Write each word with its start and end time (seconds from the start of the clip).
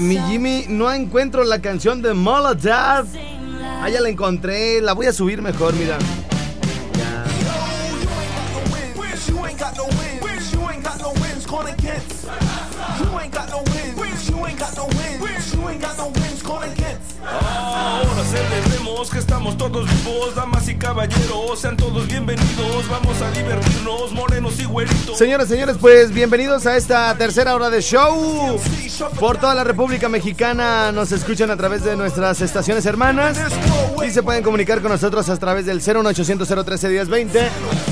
Mi 0.00 0.16
Jimmy, 0.16 0.64
no 0.66 0.90
encuentro 0.90 1.44
la 1.44 1.60
canción 1.60 2.00
de 2.00 2.14
Molotov. 2.14 3.06
Ah, 3.82 3.90
ya 3.90 4.00
la 4.00 4.08
encontré. 4.08 4.80
La 4.80 4.94
voy 4.94 5.04
a 5.04 5.12
subir 5.12 5.42
mejor, 5.42 5.74
mira. 5.74 5.98
Celebremos 18.30 19.10
que 19.10 19.18
estamos 19.18 19.56
todos 19.56 19.86
vivos, 19.86 20.34
damas 20.36 20.68
y 20.68 20.76
caballeros, 20.76 21.58
sean 21.58 21.76
todos 21.76 22.06
bienvenidos, 22.06 22.88
vamos 22.88 23.20
a 23.20 23.30
divertirnos, 23.32 24.12
morenos 24.12 24.60
y 24.60 24.64
güeritos. 24.64 25.18
Señoras, 25.18 25.48
señores, 25.48 25.76
pues 25.80 26.12
bienvenidos 26.12 26.64
a 26.66 26.76
esta 26.76 27.12
tercera 27.16 27.56
hora 27.56 27.70
de 27.70 27.82
show. 27.82 28.60
Por 29.18 29.38
toda 29.38 29.54
la 29.54 29.64
República 29.64 30.08
Mexicana 30.08 30.92
nos 30.92 31.10
escuchan 31.10 31.50
a 31.50 31.56
través 31.56 31.82
de 31.82 31.96
nuestras 31.96 32.40
estaciones 32.40 32.86
hermanas 32.86 33.36
y 34.06 34.10
se 34.10 34.22
pueden 34.22 34.44
comunicar 34.44 34.80
con 34.80 34.92
nosotros 34.92 35.28
a 35.28 35.36
través 35.36 35.66
del 35.66 35.78
01800 35.78 36.46
013 36.64 36.88
1020 36.88 37.48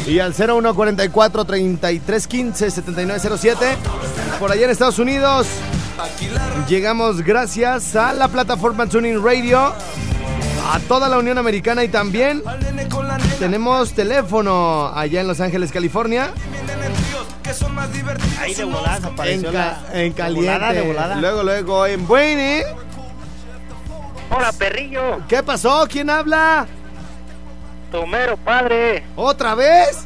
y 0.06 0.20
al 0.20 0.34
0144 0.34 1.44
3315 1.44 2.70
7907. 2.70 3.66
Por 4.39 4.53
allá 4.53 4.66
en 4.66 4.70
Estados 4.70 5.00
Unidos 5.00 5.48
llegamos 6.69 7.22
gracias 7.22 7.97
a 7.97 8.12
la 8.12 8.28
plataforma 8.28 8.86
Tuning 8.86 9.22
Radio, 9.22 9.75
a 10.69 10.78
toda 10.80 11.08
la 11.08 11.19
Unión 11.19 11.38
Americana 11.38 11.83
y 11.84 11.88
también 11.88 12.42
tenemos 13.38 13.92
teléfono 13.92 14.92
allá 14.94 15.20
en 15.20 15.28
Los 15.28 15.41
Ángeles, 15.41 15.72
California. 15.72 16.30
Ahí 18.41 18.55
de 18.55 18.64
volada 18.64 18.98
En, 18.98 19.05
apareció 19.06 19.52
ca- 19.52 19.80
la... 19.92 20.00
en 20.02 20.10
de 20.10 20.14
caliente. 20.14 20.50
volada, 20.52 20.72
de 20.72 20.80
volada. 20.83 21.14
Luego, 21.16 21.42
luego, 21.42 21.86
en 21.86 22.06
Buene. 22.06 22.64
Hola, 24.30 24.52
perrillo. 24.52 25.20
¿Qué 25.27 25.42
pasó? 25.42 25.86
¿Quién 25.91 26.10
habla? 26.10 26.66
Tu 27.91 28.06
mero 28.06 28.36
padre. 28.36 29.03
¿Otra 29.16 29.55
vez? 29.55 30.05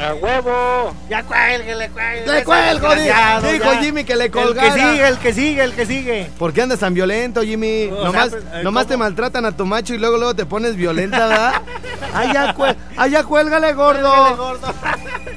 A 0.00 0.14
huevo. 0.14 0.94
Ya 1.10 1.22
cuélguele, 1.22 1.90
cuélguele. 1.90 2.32
¡Le 2.32 2.44
cuelgo! 2.44 2.94
Dijo 2.94 3.04
ya. 3.04 3.80
Jimmy 3.82 4.04
que 4.04 4.16
le 4.16 4.24
El 4.26 4.30
colgara. 4.30 4.74
que 4.74 4.80
sigue, 4.80 5.08
el 5.08 5.18
que 5.18 5.34
sigue, 5.34 5.62
el 5.64 5.72
que 5.74 5.86
sigue. 5.86 6.30
¿Por 6.38 6.52
qué 6.54 6.62
andas 6.62 6.78
tan 6.78 6.94
violento, 6.94 7.42
Jimmy? 7.42 7.90
O 7.92 8.04
nomás 8.04 8.30
sea, 8.30 8.40
pues, 8.40 8.84
eh, 8.84 8.88
te 8.88 8.96
maltratan 8.96 9.44
a 9.44 9.52
tu 9.56 9.66
macho 9.66 9.92
y 9.94 9.98
luego 9.98 10.16
luego 10.16 10.34
te 10.34 10.46
pones 10.46 10.74
violenta, 10.76 11.26
¿verdad? 11.28 11.52
¡Ay, 12.14 12.30
ya, 12.32 12.54
cue- 12.56 12.76
ay, 12.96 13.10
ya 13.10 13.24
cuélgale, 13.24 13.72
gordo! 13.74 14.36
gordo. 14.36 14.74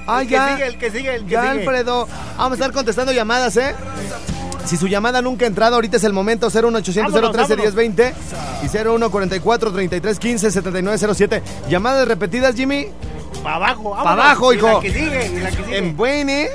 ¡Ay, 0.08 0.24
el 0.24 0.28
que 0.30 0.34
ya! 0.34 0.52
sigue, 0.56 0.68
el 0.68 0.78
que 0.78 0.92
sigue, 0.92 1.16
el 1.16 1.26
que 1.26 1.32
Ya, 1.32 1.42
sigue. 1.52 1.60
Alfredo. 1.62 2.08
Vamos 2.38 2.52
a 2.52 2.54
estar 2.56 2.72
contestando 2.72 3.12
llamadas, 3.12 3.58
¿eh? 3.58 3.76
Si 4.66 4.78
su 4.78 4.88
llamada 4.88 5.22
nunca 5.22 5.44
ha 5.44 5.48
entrado, 5.50 5.76
ahorita 5.76 5.98
es 5.98 6.06
el 6.06 6.14
momento 6.14 6.48
01800 6.50 7.12
Vámonos, 7.14 7.32
013 7.36 7.56
vámonos. 7.56 7.76
1020 7.76 8.14
y 8.64 8.68
0144 8.70 9.74
33 9.74 10.20
15 10.20 10.52
7907. 10.52 11.44
Llamadas 11.70 12.08
repetidas, 12.08 12.56
Jimmy. 12.56 12.88
Pa' 13.44 13.56
abajo, 13.56 13.90
vámonos. 13.92 14.04
Pa' 14.04 14.12
abajo, 14.14 14.54
Y 14.54 14.58
hijo. 14.58 14.68
la 14.74 14.80
que 14.80 14.92
sigue, 14.94 15.26
y 15.28 15.40
la 15.40 15.50
que 15.52 15.56
sigue. 15.64 15.78
En 15.78 15.98
Buene. 15.98 16.48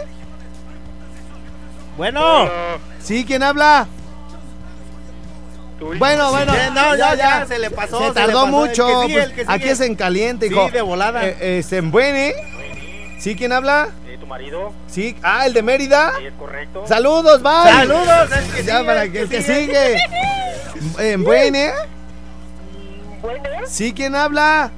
Bueno. 1.97 2.49
¿Sí? 3.03 3.25
¿Quién 3.26 3.43
habla? 3.43 3.87
Bueno, 5.99 6.31
bueno. 6.31 6.53
Ya, 6.54 6.71
no, 6.71 6.97
ya, 6.97 7.15
ya, 7.15 7.47
se 7.47 7.59
le 7.59 7.71
pasó, 7.71 7.99
Se 8.00 8.09
se 8.09 8.12
tardó 8.15 8.44
pasó. 8.44 8.47
El 8.47 8.53
mucho. 8.53 8.87
que 8.87 9.06
sigue, 9.06 9.15
pues, 9.15 9.25
el 9.26 9.32
que 9.34 9.41
sigue. 9.43 9.54
Aquí 9.54 9.69
es 9.69 9.81
en 9.81 9.94
caliente, 9.94 10.49
Sí, 10.49 10.53
hijo. 10.54 10.71
de 10.71 10.82
volada. 10.82 11.25
Eh, 11.26 11.59
es 11.59 11.72
en 11.72 11.91
Buene. 11.91 12.34
¿Sí? 13.20 13.37
¿Quién 13.37 13.53
habla? 13.53 13.88
¿Tu 14.20 14.26
marido? 14.26 14.72
Sí. 14.88 15.16
Ah, 15.22 15.47
el 15.47 15.55
de 15.55 15.62
Mérida. 15.62 16.12
¿Es 16.20 16.32
correcto? 16.34 16.84
Saludos, 16.87 17.41
bye. 17.43 17.72
Saludos, 17.72 18.28
el 18.37 18.53
que 18.53 18.65
Ya 18.65 18.75
sigue, 18.78 18.84
para 18.87 19.03
el 19.05 19.12
que 19.12 19.20
el 19.20 19.28
que 19.28 19.43
sigue. 19.43 19.99
sigue. 20.97 21.12
En 21.12 21.22
Buene. 21.25 21.70
Bueno, 23.22 23.43
¿Sí? 23.66 23.93
¿Quién 23.94 24.15
habla? 24.16 24.70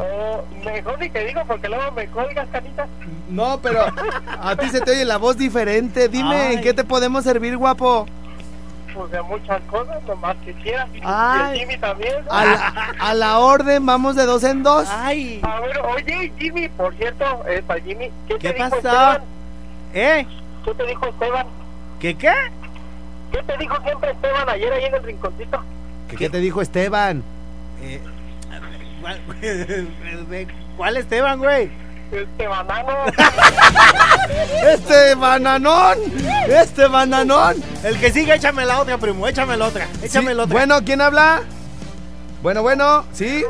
Oh, 0.00 0.44
mejor 0.64 0.98
ni 0.98 1.08
te 1.08 1.24
digo 1.24 1.42
porque 1.46 1.68
luego 1.68 1.92
me 1.92 2.06
colgas, 2.08 2.48
canita. 2.50 2.86
No, 3.28 3.60
pero 3.62 3.84
a 4.40 4.56
ti 4.56 4.68
se 4.68 4.80
te 4.80 4.90
oye 4.92 5.04
la 5.04 5.18
voz 5.18 5.36
diferente. 5.36 6.08
Dime, 6.08 6.54
¿en 6.54 6.60
qué 6.60 6.74
te 6.74 6.84
podemos 6.84 7.24
servir, 7.24 7.56
guapo? 7.56 8.06
Pues 8.94 9.12
de 9.12 9.22
muchas 9.22 9.60
cosas, 9.70 10.02
nomás 10.04 10.36
que 10.44 10.52
quieras. 10.54 10.88
Y 10.92 10.98
el 10.98 11.58
Jimmy 11.58 11.78
también. 11.78 12.24
¿no? 12.24 12.32
A 12.32 12.44
la, 12.44 12.94
a 12.98 13.14
la 13.14 13.38
orden, 13.38 13.86
vamos 13.86 14.16
de 14.16 14.26
dos 14.26 14.42
en 14.42 14.62
dos. 14.62 14.88
Ay. 14.90 15.40
A 15.42 15.60
ver, 15.60 15.78
oye, 15.78 16.32
Jimmy, 16.38 16.68
por 16.70 16.94
cierto, 16.96 17.24
eh, 17.48 17.62
para 17.66 17.80
Jimmy, 17.80 18.10
¿qué, 18.26 18.34
¿Qué 18.38 18.48
te 18.48 18.54
dijo 18.54 18.70
pasó? 18.70 18.76
Esteban? 18.76 19.22
¿Eh? 19.94 20.26
¿Qué 20.64 20.74
te 20.74 20.86
dijo 20.86 21.06
Esteban? 21.06 21.46
¿Qué 22.00 22.14
qué? 22.16 22.32
¿Qué 23.32 23.42
te 23.44 23.56
dijo 23.58 23.76
siempre 23.84 24.10
Esteban 24.10 24.48
ayer 24.48 24.72
ahí 24.72 24.84
en 24.84 24.94
el 24.94 25.02
rinconcito? 25.04 25.62
¿Qué 26.18 26.28
te 26.28 26.38
dijo 26.38 26.60
Esteban? 26.60 27.22
Eh, 27.82 28.00
¿cuál, 29.00 29.20
¿Cuál 30.76 30.96
Esteban, 30.96 31.38
güey? 31.38 31.70
Este 32.12 32.46
banano. 32.48 32.88
Este 34.62 35.14
bananón, 35.14 35.98
este 36.48 36.86
bananón. 36.86 37.56
El 37.82 37.98
que 37.98 38.12
sigue, 38.12 38.34
échame 38.34 38.64
la 38.64 38.80
otra, 38.80 38.98
primo, 38.98 39.26
échame 39.26 39.56
la 39.56 39.66
otra, 39.66 39.86
échame 40.02 40.30
Sí, 40.30 40.34
la 40.34 40.42
otra. 40.44 40.52
Bueno, 40.52 40.84
¿quién 40.84 41.00
habla? 41.00 41.42
Bueno, 42.42 42.62
bueno, 42.62 43.04
¿sí? 43.12 43.44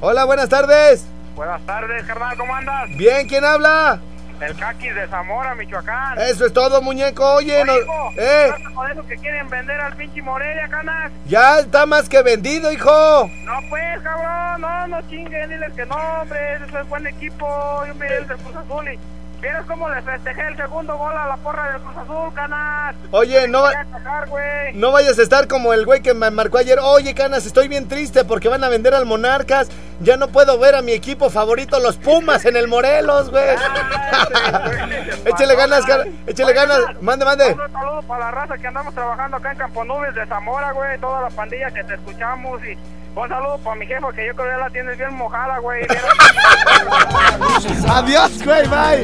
Hola, 0.00 0.24
buenas 0.24 0.48
tardes. 0.48 1.04
Buenas 1.36 1.60
tardes, 1.62 2.04
carnal, 2.04 2.36
¿cómo 2.36 2.54
andas? 2.54 2.88
Bien, 2.96 3.28
¿quién 3.28 3.44
habla? 3.44 4.00
El 4.40 4.56
caquis 4.56 4.94
de 4.94 5.06
Zamora, 5.08 5.54
Michoacán. 5.54 6.18
Eso 6.18 6.46
es 6.46 6.52
todo, 6.52 6.80
muñeco. 6.80 7.34
Oye, 7.34 7.62
no, 7.64 7.72
Oye, 7.74 7.82
hijo, 7.82 8.12
eh, 8.16 8.50
¿estás 8.56 8.72
con 8.72 8.90
eso 8.90 9.06
que 9.06 9.16
quieren 9.18 9.48
vender 9.50 9.80
al 9.80 9.94
pinche 9.96 10.22
Morelia, 10.22 10.66
canas? 10.68 11.12
ya 11.26 11.58
está 11.58 11.84
más 11.86 12.08
que 12.08 12.22
vendido, 12.22 12.72
hijo. 12.72 13.30
No, 13.44 13.52
pues, 13.68 14.00
cabrón, 14.02 14.60
no, 14.62 14.86
no 14.88 15.08
chinguen, 15.08 15.50
diles 15.50 15.72
que 15.74 15.84
no, 15.86 15.96
hombre, 15.96 16.54
eso 16.54 16.78
es 16.80 16.88
buen 16.88 17.06
equipo, 17.06 17.84
yo 17.86 17.94
miré 17.96 18.16
el 18.18 18.28
del 18.28 18.36
Cruz 18.38 18.56
Azul 18.56 18.88
y 18.88 18.98
¿vieras 19.40 19.64
cómo 19.66 19.88
le 19.88 20.02
festejé 20.02 20.46
el 20.48 20.56
segundo 20.56 20.96
gol 20.96 21.16
a 21.16 21.26
la 21.28 21.36
porra 21.38 21.72
del 21.72 21.82
Cruz 21.82 21.96
Azul, 21.96 22.34
canas? 22.34 22.94
Oye, 23.10 23.48
no, 23.48 23.62
Voy 23.62 23.74
a 23.74 23.80
atacar, 23.80 24.28
güey. 24.28 24.74
no 24.74 24.92
vayas 24.92 25.18
a 25.18 25.22
estar 25.22 25.48
como 25.48 25.72
el 25.72 25.84
güey 25.84 26.02
que 26.02 26.14
me 26.14 26.30
marcó 26.30 26.58
ayer. 26.58 26.78
Oye, 26.82 27.14
canas, 27.14 27.46
estoy 27.46 27.68
bien 27.68 27.88
triste 27.88 28.24
porque 28.24 28.48
van 28.48 28.62
a 28.64 28.68
vender 28.68 28.94
al 28.94 29.06
Monarcas. 29.06 29.68
Ya 30.00 30.16
no 30.16 30.28
puedo 30.28 30.58
ver 30.58 30.74
a 30.74 30.82
mi 30.82 30.92
equipo 30.92 31.30
favorito, 31.30 31.78
los 31.80 31.96
Pumas, 31.96 32.44
en 32.44 32.56
el 32.56 32.68
Morelos, 32.68 33.30
güey. 33.30 33.44
échale 35.26 35.56
ganas, 35.56 35.84
cara, 35.84 36.04
échale 36.26 36.52
ganas. 36.52 36.80
Mande, 37.00 37.24
mande. 37.24 37.52
Un 37.52 37.72
saludo 37.72 38.02
para 38.06 38.26
la 38.26 38.30
raza 38.30 38.58
que 38.58 38.66
andamos 38.66 38.94
trabajando 38.94 39.36
acá 39.36 39.52
en 39.52 39.58
Campo 39.58 39.84
Nubes 39.84 40.14
de 40.14 40.26
Zamora, 40.26 40.72
güey, 40.72 40.98
toda 40.98 41.22
la 41.22 41.30
pandilla 41.30 41.70
que 41.70 41.84
te 41.84 41.94
escuchamos 41.94 42.60
y 42.64 42.76
un 43.18 43.28
saludo 43.28 43.58
para 43.58 43.76
mi 43.76 43.86
jefa 43.86 44.12
que 44.12 44.26
yo 44.26 44.34
creo 44.34 44.46
que 44.46 44.52
ya 44.52 44.58
la 44.58 44.70
tienes 44.70 44.96
bien 44.96 45.14
mojada, 45.14 45.58
güey. 45.58 45.82
Adiós, 47.90 48.42
güey, 48.44 48.66
bye. 48.68 49.02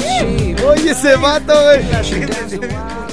Oye, 0.68 0.90
ese 0.90 1.16
vato, 1.16 1.52
güey. 1.52 2.70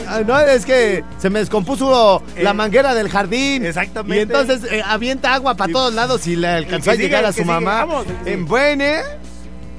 Ah, 0.08 0.22
No, 0.26 0.40
es 0.40 0.66
que 0.66 1.04
se 1.18 1.30
me 1.30 1.40
descompuso 1.40 2.22
la 2.42 2.54
manguera 2.54 2.94
del 2.94 3.10
jardín. 3.10 3.66
Exactamente. 3.66 4.18
Y 4.18 4.20
entonces 4.22 4.72
eh, 4.72 4.82
avienta 4.86 5.34
agua 5.34 5.56
para 5.56 5.72
todos 5.72 5.94
lados 5.94 6.26
y 6.28 6.36
le 6.36 6.48
alcanzó 6.48 6.92
a 6.92 6.94
sigue, 6.94 7.06
llegar 7.06 7.26
a 7.26 7.34
su 7.34 7.44
mamá. 7.46 7.86
vamos, 7.86 8.06
En 8.08 8.24
sigue. 8.26 8.36
Buene. 8.46 9.02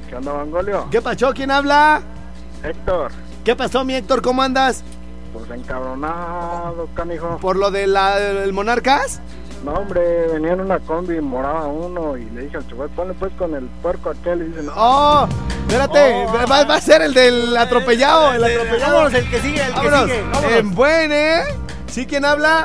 ¿Qué 0.09 0.17
onda, 0.17 0.33
Mangolio? 0.33 0.89
¿Qué 0.91 1.01
pasó? 1.03 1.33
¿Quién 1.33 1.51
habla? 1.51 2.03
Héctor, 2.63 3.11
¿Qué 3.45 3.55
pasó, 3.55 3.85
mi 3.85 3.95
Héctor? 3.95 4.23
¿Cómo 4.23 4.43
andas? 4.43 4.83
pues 5.33 5.51
encabronado, 5.51 6.89
canijo. 6.95 7.39
¿Por 7.41 7.57
lo 7.57 7.71
del 7.73 8.53
Monarcas? 8.53 9.21
No, 9.65 9.73
hombre, 9.73 10.27
venía 10.29 10.53
en 10.53 10.61
una 10.61 10.79
combi, 10.79 11.21
moraba 11.23 11.67
uno 11.67 12.17
y 12.19 12.25
le 12.31 12.43
dije 12.43 12.59
al 12.59 12.67
chofer, 12.69 12.89
ponle 12.91 13.15
pues 13.15 13.33
con 13.39 13.55
el 13.55 13.65
puerco 13.83 14.11
aquel 14.11 14.43
y 14.43 14.45
dice, 14.49 14.63
no, 14.63 14.73
Oh, 14.77 15.27
espérate, 15.67 16.27
Oh, 16.29 16.47
va, 16.49 16.65
va 16.65 16.75
a 16.75 16.81
ser 16.81 17.01
el 17.01 17.15
del 17.15 17.57
atropellado, 17.57 18.35
el 18.35 18.45
atropellado. 18.45 18.93
Vámonos, 18.93 19.15
el 19.15 19.31
que 19.31 19.41
sigue, 19.41 19.63
el 19.65 19.73
que 19.75 19.81
sigue. 19.81 20.23
Vámonos. 20.33 20.53
En 20.53 20.75
Buene. 20.75 21.41
¿Sí 21.87 22.05
quién 22.07 22.25
habla? 22.27 22.65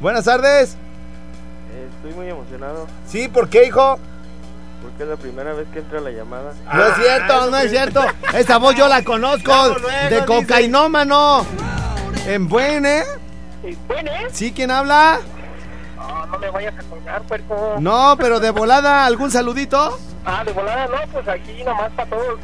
Buenas 0.00 0.24
tardes. 0.24 0.76
Estoy 1.96 2.14
muy 2.14 2.28
emocionado 2.30 2.86
Sí, 3.06 3.28
¿por 3.28 3.48
qué, 3.50 3.64
hijo? 3.66 3.98
porque 4.82 5.02
es 5.02 5.08
la 5.10 5.16
primera 5.16 5.52
vez 5.52 5.66
que 5.74 5.80
entra 5.80 6.00
la 6.00 6.10
llamada. 6.10 6.54
No 6.72 6.86
es 6.86 6.94
cierto, 6.96 7.50
no 7.50 7.56
es 7.58 7.70
cierto. 7.70 8.02
Esa 8.32 8.56
voz 8.56 8.74
yo 8.74 8.88
la 8.88 9.04
conozco 9.04 9.52
Luego, 9.52 9.88
de 10.08 10.14
dice. 10.14 10.24
cocainómano. 10.24 11.44
En 12.26 12.48
Buene. 12.48 13.02
Sí, 13.62 13.76
Bueno, 13.86 14.10
¿eh? 14.10 14.26
¿Sí? 14.32 14.52
¿Quién 14.52 14.70
habla? 14.70 15.20
No, 16.10 16.26
no 16.26 16.38
me 16.38 16.50
vayas 16.50 16.74
a 16.78 16.82
colgar, 16.82 17.22
puerco. 17.22 17.76
No, 17.78 18.16
pero 18.18 18.40
de 18.40 18.50
volada, 18.50 19.06
¿algún 19.06 19.30
saludito? 19.30 19.98
Ah, 20.24 20.42
de 20.44 20.52
volada, 20.52 20.86
no, 20.86 21.12
pues 21.12 21.28
aquí 21.28 21.62
nomás 21.64 21.90
para 21.92 22.10
todos. 22.10 22.38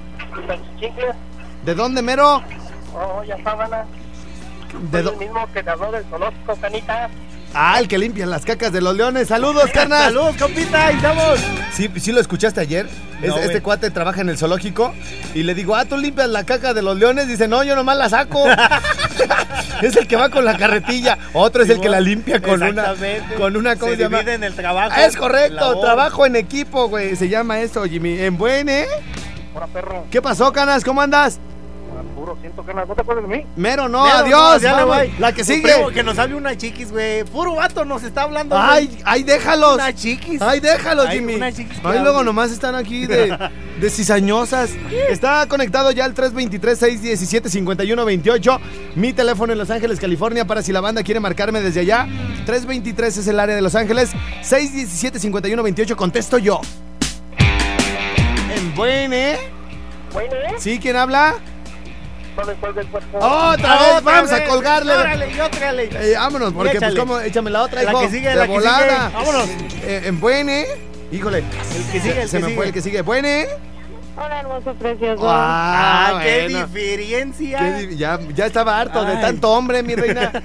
¿De 1.64 1.74
dónde, 1.74 2.02
mero? 2.02 2.42
Oh, 2.94 3.22
ya 3.24 3.34
¿eh? 3.34 3.84
¿De 4.90 5.00
el 5.00 5.16
mismo 5.16 5.46
que 5.52 5.62
te 5.62 5.70
habló 5.70 5.90
del 5.90 6.04
zoológico, 6.04 6.56
canita. 6.56 7.08
Ah, 7.54 7.78
el 7.80 7.88
que 7.88 7.96
limpia 7.98 8.26
las 8.26 8.44
cacas 8.44 8.70
de 8.72 8.80
los 8.82 8.94
leones. 8.94 9.28
¡Saludos, 9.28 9.70
carnal! 9.72 10.04
Saludos, 10.12 10.36
compita, 10.36 10.86
ahí 10.88 10.96
estamos. 10.96 11.40
¿Sí, 11.72 11.90
¿Sí 11.98 12.12
lo 12.12 12.20
escuchaste 12.20 12.60
ayer? 12.60 12.86
Es- 13.22 13.28
No, 13.30 13.36
este 13.38 13.62
cuate 13.62 13.90
trabaja 13.90 14.20
en 14.20 14.28
el 14.28 14.36
zoológico 14.36 14.92
y 15.34 15.42
le 15.42 15.54
digo, 15.54 15.74
ah, 15.74 15.86
¿tú 15.86 15.96
limpias 15.96 16.28
la 16.28 16.44
caca 16.44 16.74
de 16.74 16.82
los 16.82 16.96
leones? 16.98 17.28
Dice, 17.28 17.48
no, 17.48 17.64
yo 17.64 17.74
nomás 17.74 17.96
la 17.96 18.08
saco. 18.10 18.44
es 19.82 19.96
el 19.96 20.06
que 20.06 20.16
va 20.16 20.30
con 20.30 20.44
la 20.44 20.56
carretilla. 20.56 21.18
Otro 21.32 21.62
es 21.62 21.70
el 21.70 21.80
que 21.80 21.88
la 21.88 22.00
limpia 22.00 22.40
con 22.40 22.62
una... 22.62 22.68
Exactamente. 22.68 23.34
Con 23.34 23.56
una, 23.56 23.76
¿cómo 23.76 23.92
se, 23.92 23.96
se 23.96 24.02
llama? 24.02 24.18
dividen 24.18 24.44
el 24.44 24.54
trabajo. 24.54 24.92
Ah, 24.94 25.04
es 25.06 25.16
correcto, 25.16 25.80
trabajo 25.80 26.26
en 26.26 26.36
equipo, 26.36 26.88
güey. 26.88 27.16
Se 27.16 27.28
llama 27.28 27.60
eso, 27.60 27.84
Jimmy. 27.84 28.20
En 28.20 28.36
buen, 28.36 28.68
¿eh? 28.68 28.86
Perro. 29.72 30.04
¿Qué 30.10 30.20
pasó, 30.20 30.52
canas? 30.52 30.84
¿Cómo 30.84 31.00
andas? 31.00 31.40
Puro 32.14 32.36
siento 32.40 32.64
que 32.64 32.72
no 32.74 32.84
te 32.86 33.00
acuerdas 33.00 33.28
de 33.28 33.36
mí. 33.36 33.44
Mero, 33.56 33.88
no, 33.88 34.04
Mero, 34.04 34.16
adiós. 34.18 34.62
no, 34.62 34.86
vamos. 34.86 35.18
La 35.18 35.32
que 35.32 35.44
sigue. 35.44 35.72
primo 35.72 35.88
Que 35.90 36.02
nos 36.02 36.18
hable 36.18 36.34
una 36.36 36.56
chiquis, 36.56 36.90
güey. 36.90 37.24
Puro 37.24 37.54
vato 37.56 37.84
nos 37.84 38.02
está 38.02 38.22
hablando. 38.22 38.56
Ay, 38.58 38.98
ay, 39.04 39.22
déjalos. 39.22 39.74
Una 39.74 39.94
chiquis. 39.94 40.40
Ay, 40.42 40.60
déjalos, 40.60 41.06
Ay, 41.08 41.18
Jimmy. 41.18 41.34
una 41.36 41.52
chiquis 41.52 41.78
que 41.80 41.86
Ay, 41.86 41.98
luego 42.00 42.18
hable. 42.18 42.26
nomás 42.26 42.50
están 42.50 42.74
aquí 42.74 43.06
de, 43.06 43.36
de 43.80 43.90
cizañosas. 43.90 44.70
Está 45.10 45.46
conectado 45.48 45.90
ya 45.90 46.04
al 46.04 46.14
323-617-5128. 46.14 48.60
Mi 48.96 49.12
teléfono 49.12 49.52
en 49.52 49.58
Los 49.58 49.70
Ángeles, 49.70 49.98
California, 50.00 50.44
para 50.46 50.62
si 50.62 50.72
la 50.72 50.80
banda 50.80 51.02
quiere 51.02 51.20
marcarme 51.20 51.60
desde 51.60 51.80
allá. 51.80 52.06
323 52.46 53.16
es 53.18 53.26
el 53.28 53.38
área 53.40 53.54
de 53.56 53.62
Los 53.62 53.74
Ángeles. 53.74 54.10
617-5128, 54.42 55.94
contesto 55.96 56.38
yo. 56.38 56.60
En 57.38 58.74
buen, 58.74 59.12
¿eh? 59.12 59.36
Bueno, 60.12 60.34
¿eh? 60.34 60.54
¿Sí? 60.58 60.78
¿Quién 60.80 60.96
habla? 60.96 61.34
No 62.36 62.44
le 62.44 62.54
cuelgues 62.54 62.84
el 62.84 62.90
cuerpo. 62.90 63.18
Otra 63.18 63.78
vez, 63.78 64.02
vamos 64.02 64.32
a 64.32 64.44
colgarle. 64.44 64.92
Órale, 64.92 65.30
y 65.32 65.40
órale. 65.40 65.84
Eh, 65.92 66.14
vámonos, 66.18 66.52
porque 66.52 66.78
pues 66.78 66.94
como, 66.94 67.18
échame 67.20 67.50
la 67.50 67.62
otra, 67.62 67.82
La 67.82 67.90
hijo. 67.92 68.00
que 68.02 68.10
sigue, 68.10 68.28
de 68.28 68.34
la 68.36 68.46
que 68.46 68.52
volada. 68.52 69.06
sigue. 69.10 69.12
Vámonos. 69.16 69.48
Eh, 69.84 70.02
en 70.04 70.20
buen, 70.20 70.48
¿eh? 70.48 70.66
Híjole. 71.12 71.38
El 71.38 71.84
que 71.92 72.00
sigue, 72.00 72.22
el 72.22 72.28
Se 72.28 72.36
que 72.36 72.42
me 72.42 72.48
sigue. 72.48 72.56
fue 72.56 72.66
el 72.66 72.72
que 72.72 72.82
sigue. 72.82 73.00
Buen, 73.02 73.24
¿eh? 73.24 73.46
Hola, 74.18 74.40
hermoso 74.40 74.74
precioso. 74.74 75.22
Ah, 75.26 76.20
qué 76.22 76.42
bueno. 76.48 76.66
diferencia. 76.66 77.58
Qué 77.58 77.86
di- 77.86 77.96
ya, 77.96 78.18
ya 78.34 78.46
estaba 78.46 78.80
harto 78.80 79.04
de 79.04 79.12
Ay. 79.12 79.20
tanto 79.20 79.50
hombre, 79.50 79.82
mi 79.82 79.94
reina. 79.94 80.32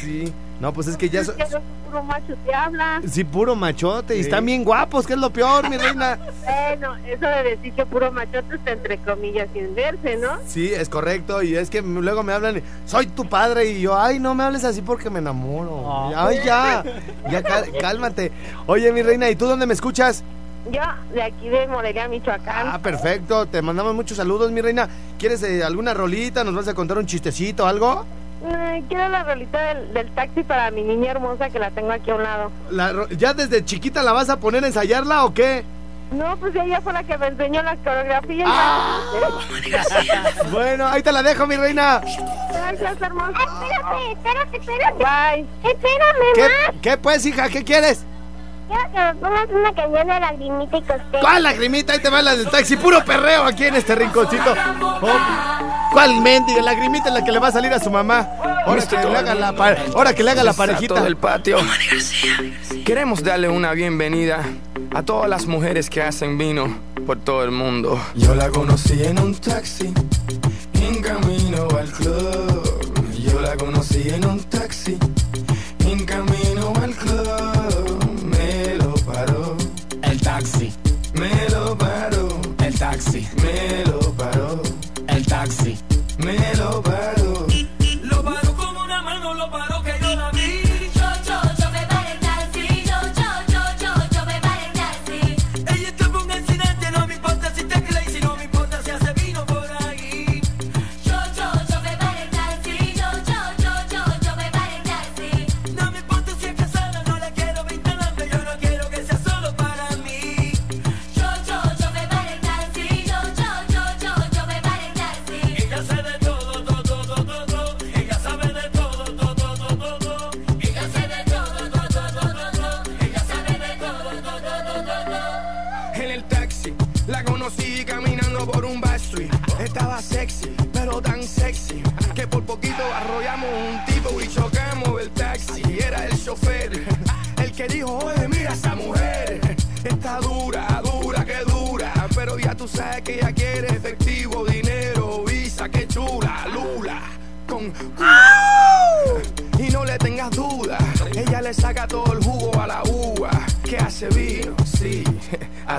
Sí. 0.00 0.32
No, 0.60 0.72
pues 0.72 0.88
es 0.88 0.96
que 0.96 1.08
ya... 1.08 1.22
so- 1.24 1.32
Es 1.38 1.44
que 1.48 1.54
no, 1.54 1.60
puro 1.86 2.02
macho 2.02 2.34
te 2.44 2.54
habla. 2.54 3.00
sí, 3.08 3.22
puro 3.24 3.54
machote. 3.54 4.16
Y 4.16 4.20
están 4.20 4.44
bien 4.44 4.64
guapos, 4.64 5.06
que 5.06 5.12
es 5.12 5.18
lo 5.18 5.30
peor, 5.30 5.68
mi 5.70 5.76
reina. 5.76 6.18
Bueno, 6.68 6.96
eso 7.06 7.26
de 7.26 7.42
decir 7.56 7.72
que 7.72 7.86
puro 7.86 8.12
machote 8.12 8.56
está 8.56 8.72
entre 8.72 8.98
comillas 8.98 9.48
sin 9.54 9.74
verse, 9.74 10.16
¿no? 10.16 10.38
Sí, 10.46 10.72
es 10.74 10.88
correcto. 10.88 11.42
Y 11.42 11.56
es 11.56 11.70
que 11.70 11.80
luego 11.82 12.22
me 12.22 12.32
hablan, 12.32 12.62
soy 12.86 13.06
tu 13.06 13.26
padre. 13.28 13.66
Y 13.70 13.80
yo, 13.80 13.98
ay, 13.98 14.18
no 14.18 14.34
me 14.34 14.44
hables 14.44 14.64
así 14.64 14.82
porque 14.82 15.08
me 15.10 15.18
enamoro. 15.20 15.84
Ah. 15.90 16.26
Ay, 16.28 16.40
ya. 16.44 16.84
Ya, 17.30 17.42
cá- 17.42 17.64
cálmate. 17.80 18.32
Oye, 18.66 18.92
mi 18.92 19.02
reina, 19.02 19.30
¿y 19.30 19.36
tú 19.36 19.46
dónde 19.46 19.64
me 19.66 19.74
escuchas? 19.74 20.22
Yo, 20.70 20.80
de 21.14 21.22
aquí 21.22 21.48
de 21.48 21.66
Morelia, 21.68 22.06
Michoacán. 22.08 22.68
Ah, 22.68 22.78
perfecto. 22.78 23.46
Te 23.46 23.62
mandamos 23.62 23.94
muchos 23.94 24.16
saludos, 24.18 24.50
mi 24.52 24.60
reina. 24.60 24.88
¿Quieres 25.18 25.42
eh, 25.42 25.64
alguna 25.64 25.94
rolita? 25.94 26.44
¿Nos 26.44 26.54
vas 26.54 26.68
a 26.68 26.74
contar 26.74 26.98
un 26.98 27.06
chistecito 27.06 27.64
o 27.64 27.66
algo? 27.66 28.04
Quiero 28.88 29.08
la 29.08 29.24
rolita 29.24 29.60
del, 29.74 29.92
del 29.92 30.10
taxi 30.12 30.42
para 30.44 30.70
mi 30.70 30.82
niña 30.82 31.10
hermosa 31.10 31.50
que 31.50 31.58
la 31.58 31.70
tengo 31.70 31.90
aquí 31.90 32.10
a 32.10 32.14
un 32.14 32.22
lado. 32.22 32.52
La 32.70 32.92
¿Ya 33.10 33.34
desde 33.34 33.64
chiquita 33.64 34.02
la 34.02 34.12
vas 34.12 34.30
a 34.30 34.38
poner 34.38 34.64
a 34.64 34.68
ensayarla 34.68 35.24
o 35.24 35.34
qué? 35.34 35.64
No, 36.10 36.36
pues 36.38 36.54
ella 36.56 36.80
fue 36.80 36.92
la 36.92 37.02
que 37.02 37.18
me 37.18 37.26
enseñó 37.26 37.62
las 37.62 37.78
coreografías. 37.80 38.48
Ah. 38.50 39.00
Bueno, 40.50 40.86
ahí 40.86 41.02
te 41.02 41.12
la 41.12 41.22
dejo, 41.22 41.46
mi 41.46 41.56
reina. 41.56 42.00
Gracias, 42.50 43.02
hermoso. 43.02 43.32
Espérate, 43.32 44.12
espérate, 44.12 44.56
espérate. 44.56 45.04
Bye. 45.04 45.46
Espérame, 45.70 46.34
¿Qué, 46.34 46.48
¿Qué 46.80 46.96
pues, 46.96 47.26
hija? 47.26 47.48
¿Qué 47.50 47.64
quieres? 47.64 48.04
Quiero 48.68 48.82
que 48.92 48.98
me 48.98 49.14
pongas 49.14 49.48
una 49.50 49.74
canción 49.74 50.06
de 50.06 50.20
lagrimita 50.20 50.76
y 50.76 50.82
costeño. 50.82 51.20
¿Cuál 51.20 51.42
lagrimita? 51.42 51.92
Ahí 51.94 51.98
te 52.00 52.10
va 52.10 52.22
la 52.22 52.36
del 52.36 52.48
taxi. 52.50 52.76
Puro 52.76 53.02
perreo 53.04 53.44
aquí 53.44 53.64
en 53.64 53.76
este 53.76 53.94
rinconcito. 53.94 54.54
Oh, 55.00 55.08
¿Cuál 55.92 56.20
mendiga? 56.20 56.60
Lagrimita 56.62 57.08
es 57.08 57.14
la 57.14 57.24
que 57.24 57.32
le 57.32 57.38
va 57.38 57.48
a 57.48 57.52
salir 57.52 57.72
a 57.72 57.80
su 57.80 57.90
mamá. 57.90 58.28
Ahora 58.66 58.86
que 58.86 58.96
le 58.96 59.16
haga 59.16 59.34
la, 59.34 59.48
ahora 59.94 60.14
que 60.14 60.22
le 60.22 60.30
haga 60.30 60.44
la 60.44 60.52
parejita. 60.52 61.00
del 61.02 61.16
patio. 61.16 61.58
Queremos 62.84 63.22
darle 63.22 63.48
una 63.48 63.72
bienvenida 63.72 64.44
a 64.94 65.02
todas 65.02 65.30
las 65.30 65.46
mujeres 65.46 65.88
que 65.88 66.02
hacen 66.02 66.36
vino 66.36 66.76
por 67.06 67.18
todo 67.18 67.44
el 67.44 67.50
mundo. 67.50 67.98
Yo 68.14 68.34
la 68.34 68.50
conocí 68.50 69.02
en 69.02 69.18
un 69.18 69.34
taxi, 69.34 69.92
en 70.74 71.00
camino 71.02 71.68
al 71.78 71.90
club. 71.90 73.12
Yo 73.18 73.40
la 73.40 73.56
conocí 73.56 74.08
en 74.10 74.24
un 74.26 74.42
taxi, 74.44 74.98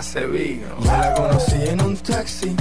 hace 0.09 0.25
vino. 0.25 0.65
La 0.85 1.13
conocí 1.13 1.67
en 1.67 1.81
un 1.81 1.95
taxi, 1.97 2.55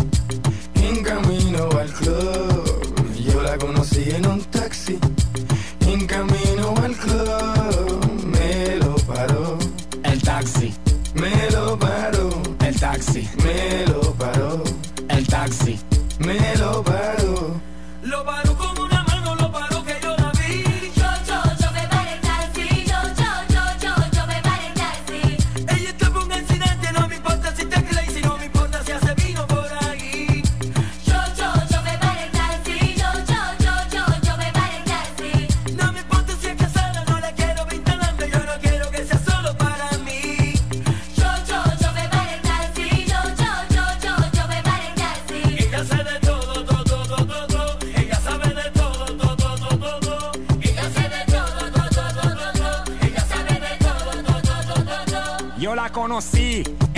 la 56.39 56.45
conocí. 56.45 56.88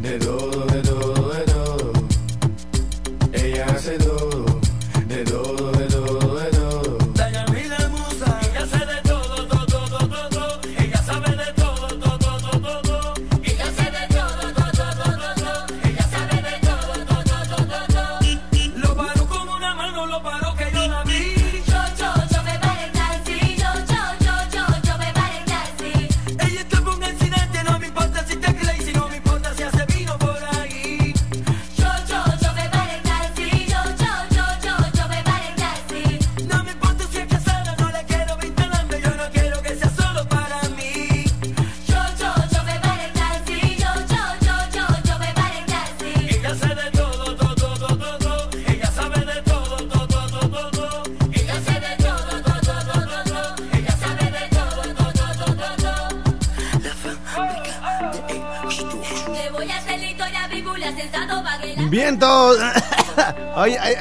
De 0.00 0.18
todo, 0.18 0.66
de 0.66 0.82
todo, 0.82 1.30
de 1.30 1.44
todo. 1.44 1.92
Ella 3.32 3.66
hace 3.66 3.98
todo, 3.98 4.27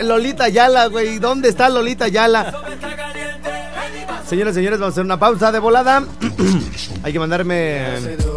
Lolita 0.08 0.50
Yala, 0.50 0.88
güey. 0.88 1.20
¿Dónde 1.20 1.50
está 1.50 1.70
Lolita 1.70 2.08
Yala? 2.08 2.54
Señoras 4.28 4.54
y 4.54 4.56
señores, 4.56 4.80
vamos 4.80 4.92
a 4.92 4.96
hacer 4.96 5.06
una 5.06 5.20
pausa 5.20 5.52
de 5.52 5.60
volada. 5.60 6.04
Hay 7.04 7.14
que 7.14 7.20
mandarme 7.20 7.86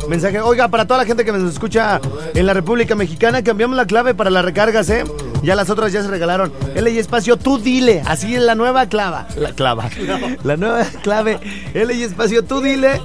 mensaje. 0.09 0.41
Oiga, 0.41 0.69
para 0.69 0.87
toda 0.87 0.99
la 0.99 1.07
gente 1.07 1.25
que 1.25 1.33
nos 1.33 1.53
escucha 1.53 2.01
en 2.35 2.47
la 2.47 2.55
República 2.55 2.95
Mexicana, 2.95 3.43
cambiamos 3.43 3.77
la 3.77 3.87
clave 3.87 4.15
para 4.15 4.31
las 4.31 4.45
recargas, 4.45 4.89
¿eh? 4.91 5.05
Ya 5.43 5.57
las 5.57 5.71
otras 5.71 5.93
ya 5.93 6.03
se 6.03 6.09
regalaron. 6.09 6.53
L 6.75 6.91
y 6.91 6.99
espacio, 6.99 7.37
tú 7.37 7.59
dile. 7.59 8.03
Así 8.07 8.35
es 8.35 8.43
la 8.43 8.55
nueva 8.55 8.87
clava. 8.87 9.27
La 9.37 9.53
clava. 9.53 9.89
La 10.45 10.57
nueva 10.57 10.85
clave. 11.03 11.41
L 11.75 11.93
y 11.93 12.03
espacio, 12.03 12.45
tú 12.45 12.61
dile. 12.61 13.01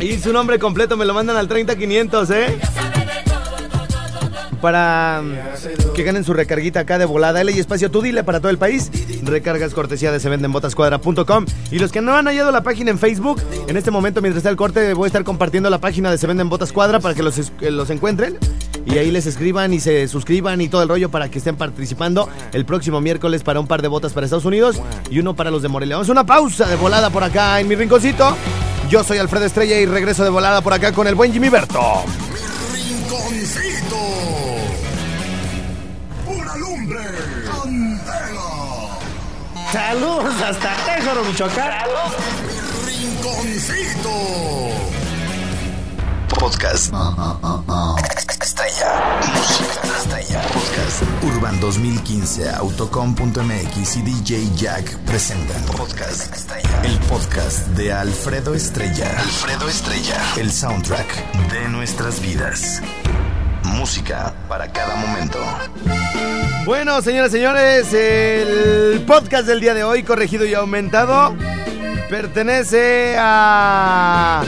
Y 0.00 0.18
su 0.18 0.32
nombre 0.32 0.58
completo 0.58 0.96
me 0.96 1.04
lo 1.04 1.14
mandan 1.14 1.36
al 1.36 1.48
30500, 1.48 2.30
¿eh? 2.30 2.58
Para 4.66 5.22
mm, 5.22 5.92
que 5.94 6.02
ganen 6.02 6.24
su 6.24 6.34
recarguita 6.34 6.80
acá 6.80 6.98
de 6.98 7.04
volada. 7.04 7.40
L 7.40 7.52
y 7.52 7.60
espacio, 7.60 7.88
tú 7.88 8.02
dile 8.02 8.24
para 8.24 8.40
todo 8.40 8.50
el 8.50 8.58
país. 8.58 8.90
Recargas 9.22 9.72
cortesía 9.72 10.10
de 10.10 10.18
sevendenbotascuadra.com. 10.18 11.46
Y 11.70 11.78
los 11.78 11.92
que 11.92 12.00
no 12.00 12.16
han 12.16 12.26
hallado 12.26 12.50
la 12.50 12.64
página 12.64 12.90
en 12.90 12.98
Facebook, 12.98 13.40
en 13.68 13.76
este 13.76 13.92
momento, 13.92 14.20
mientras 14.22 14.38
está 14.38 14.50
el 14.50 14.56
corte, 14.56 14.92
voy 14.94 15.04
a 15.04 15.06
estar 15.06 15.22
compartiendo 15.22 15.70
la 15.70 15.78
página 15.78 16.10
de 16.10 16.18
Se 16.18 16.26
Venden 16.26 16.48
Botas 16.48 16.72
Cuadra 16.72 16.98
para 16.98 17.14
que 17.14 17.22
los, 17.22 17.52
que 17.60 17.70
los 17.70 17.90
encuentren. 17.90 18.38
Y 18.86 18.98
ahí 18.98 19.12
les 19.12 19.26
escriban 19.26 19.72
y 19.72 19.78
se 19.78 20.08
suscriban 20.08 20.60
y 20.60 20.68
todo 20.68 20.82
el 20.82 20.88
rollo 20.88 21.12
para 21.12 21.28
que 21.28 21.38
estén 21.38 21.54
participando 21.54 22.28
el 22.52 22.64
próximo 22.64 23.00
miércoles 23.00 23.44
para 23.44 23.60
un 23.60 23.68
par 23.68 23.82
de 23.82 23.88
botas 23.88 24.14
para 24.14 24.26
Estados 24.26 24.46
Unidos 24.46 24.82
y 25.08 25.20
uno 25.20 25.36
para 25.36 25.52
los 25.52 25.62
de 25.62 25.68
Morelia. 25.68 25.94
Vamos 25.94 26.08
a 26.08 26.12
una 26.12 26.26
pausa 26.26 26.66
de 26.66 26.74
volada 26.74 27.10
por 27.10 27.22
acá 27.22 27.60
en 27.60 27.68
mi 27.68 27.76
rinconcito. 27.76 28.36
Yo 28.90 29.04
soy 29.04 29.18
Alfredo 29.18 29.44
Estrella 29.44 29.78
y 29.78 29.86
regreso 29.86 30.24
de 30.24 30.30
volada 30.30 30.60
por 30.60 30.72
acá 30.72 30.90
con 30.90 31.06
el 31.06 31.14
buen 31.14 31.32
Jimmy 31.32 31.50
Berto. 31.50 32.04
Rinconcito. 33.56 33.96
Pura 36.26 36.56
lumbre. 36.56 37.00
Candela. 37.46 38.98
Saludos 39.72 40.42
hasta 40.42 40.76
Tejoro, 40.84 41.24
Michoacán. 41.24 41.72
Rinconcito. 42.86 44.10
Podcast. 46.38 46.92
Estrella. 48.42 49.20
Música. 49.34 49.96
Estrella. 49.98 50.42
Podcast. 50.52 51.02
Urban 51.24 51.60
2015. 51.60 52.50
Autocom.mx 52.50 53.96
y 53.96 54.02
DJ 54.02 54.50
Jack 54.54 54.96
presentan. 54.98 55.62
Podcast. 55.64 56.34
Estrella. 56.34 56.82
El 56.84 56.98
podcast 57.00 57.66
de 57.68 57.92
Alfredo 57.92 58.54
Estrella. 58.54 59.10
Alfredo 59.18 59.68
Estrella. 59.68 60.22
El 60.36 60.52
soundtrack 60.52 61.32
de 61.50 61.68
nuestras 61.68 62.20
vidas. 62.20 62.82
Música 63.76 64.32
para 64.48 64.72
cada 64.72 64.96
momento. 64.96 65.38
Bueno, 66.64 67.02
señoras 67.02 67.30
y 67.30 67.36
señores, 67.36 67.92
el 67.92 69.02
podcast 69.06 69.46
del 69.46 69.60
día 69.60 69.74
de 69.74 69.84
hoy, 69.84 70.02
corregido 70.02 70.46
y 70.46 70.54
aumentado, 70.54 71.36
pertenece 72.08 73.16
a 73.18 74.42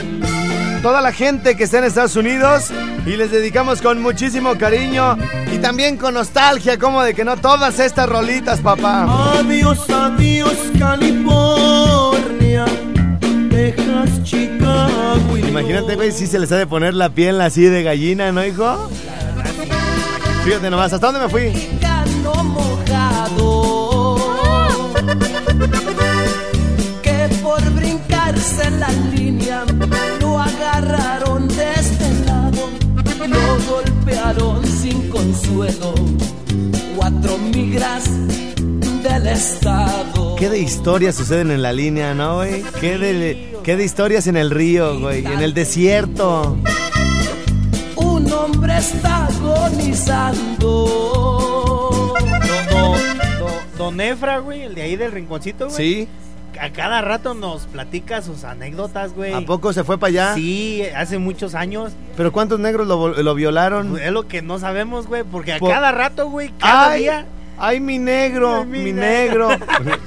toda 0.81 1.01
la 1.01 1.11
gente 1.11 1.55
que 1.55 1.65
está 1.65 1.77
en 1.77 1.83
Estados 1.85 2.15
Unidos 2.15 2.71
y 3.05 3.17
les 3.17 3.31
dedicamos 3.31 3.81
con 3.81 4.01
muchísimo 4.01 4.57
cariño 4.57 5.17
y 5.53 5.59
también 5.59 5.95
con 5.95 6.15
nostalgia, 6.15 6.79
como 6.79 7.03
de 7.03 7.13
que 7.13 7.23
no 7.23 7.37
todas 7.37 7.79
estas 7.79 8.09
rolitas, 8.09 8.59
papá. 8.61 9.05
Adiós, 9.37 9.89
adiós, 9.89 10.57
California. 10.77 12.65
Texas, 13.49 14.23
Chicago. 14.23 15.37
Imagínate, 15.37 15.95
güey, 15.95 16.11
si 16.11 16.27
se 16.27 16.39
les 16.39 16.51
ha 16.51 16.57
de 16.57 16.67
poner 16.67 16.93
la 16.93 17.09
piel 17.09 17.39
así 17.41 17.61
de 17.63 17.83
gallina, 17.83 18.31
¿no, 18.31 18.45
hijo? 18.45 18.89
Fíjate 20.49 20.71
nomás, 20.71 20.91
¿hasta 20.91 21.11
dónde 21.11 21.21
me 21.21 21.29
fui? 21.29 21.53
Mojado. 22.43 24.15
Que 27.03 27.29
por 27.43 27.61
brincarse 27.75 28.71
la 28.71 28.89
línea 29.15 29.63
lo 30.19 30.39
agarraron 30.39 31.47
de 31.49 31.71
este 31.73 32.25
lado. 32.25 32.67
Lo 33.27 33.71
golpearon 33.71 34.65
sin 34.65 35.07
consuelo. 35.11 35.93
Cuatro 36.95 37.37
migras 37.37 38.05
del 39.03 39.27
estado. 39.27 40.35
¿Qué 40.35 40.49
de 40.49 40.57
historias 40.57 41.13
suceden 41.13 41.51
en 41.51 41.61
la 41.61 41.73
línea, 41.73 42.15
no, 42.15 42.37
güey? 42.37 42.63
¿Qué 42.81 42.97
de, 42.97 43.55
¿Qué 43.63 43.75
de 43.75 43.85
historias 43.85 44.25
en 44.25 44.35
el 44.35 44.49
río, 44.49 44.99
güey? 44.99 45.23
En 45.23 45.41
el 45.41 45.53
desierto. 45.53 46.57
Un 48.49 48.55
hombre 48.55 48.77
está 48.77 49.27
agonizando. 49.27 52.13
No, 52.71 52.95
no, 52.95 53.47
Don 53.77 54.01
Efra, 54.01 54.39
güey, 54.39 54.63
el 54.63 54.75
de 54.75 54.81
ahí 54.81 54.95
del 54.95 55.11
rinconcito, 55.11 55.65
güey. 55.65 55.77
Sí. 55.77 56.07
A 56.59 56.71
cada 56.71 57.01
rato 57.01 57.33
nos 57.35 57.67
platica 57.67 58.21
sus 58.21 58.43
anécdotas, 58.43 59.13
güey. 59.13 59.33
¿A 59.33 59.41
poco 59.45 59.71
se 59.71 59.83
fue 59.83 59.97
para 59.97 60.09
allá? 60.09 60.33
Sí, 60.35 60.83
hace 60.95 61.19
muchos 61.19 61.55
años. 61.55 61.93
¿Pero 62.17 62.31
cuántos 62.33 62.59
negros 62.59 62.87
lo, 62.87 63.35
violaron? 63.35 63.97
Es 63.99 64.11
lo 64.11 64.27
que 64.27 64.41
no 64.41 64.59
sabemos, 64.59 65.07
güey, 65.07 65.23
porque 65.23 65.53
a 65.53 65.59
Por- 65.59 65.71
cada 65.71 65.91
rato, 65.91 66.29
güey, 66.29 66.49
cada 66.59 66.91
¡Ay! 66.91 67.01
día. 67.01 67.25
¡Ay, 67.61 67.79
mi 67.79 67.99
negro! 67.99 68.61
Ay, 68.61 68.65
mi 68.65 68.79
¡Mi 68.79 68.93
ne- 68.93 69.01
negro! 69.01 69.49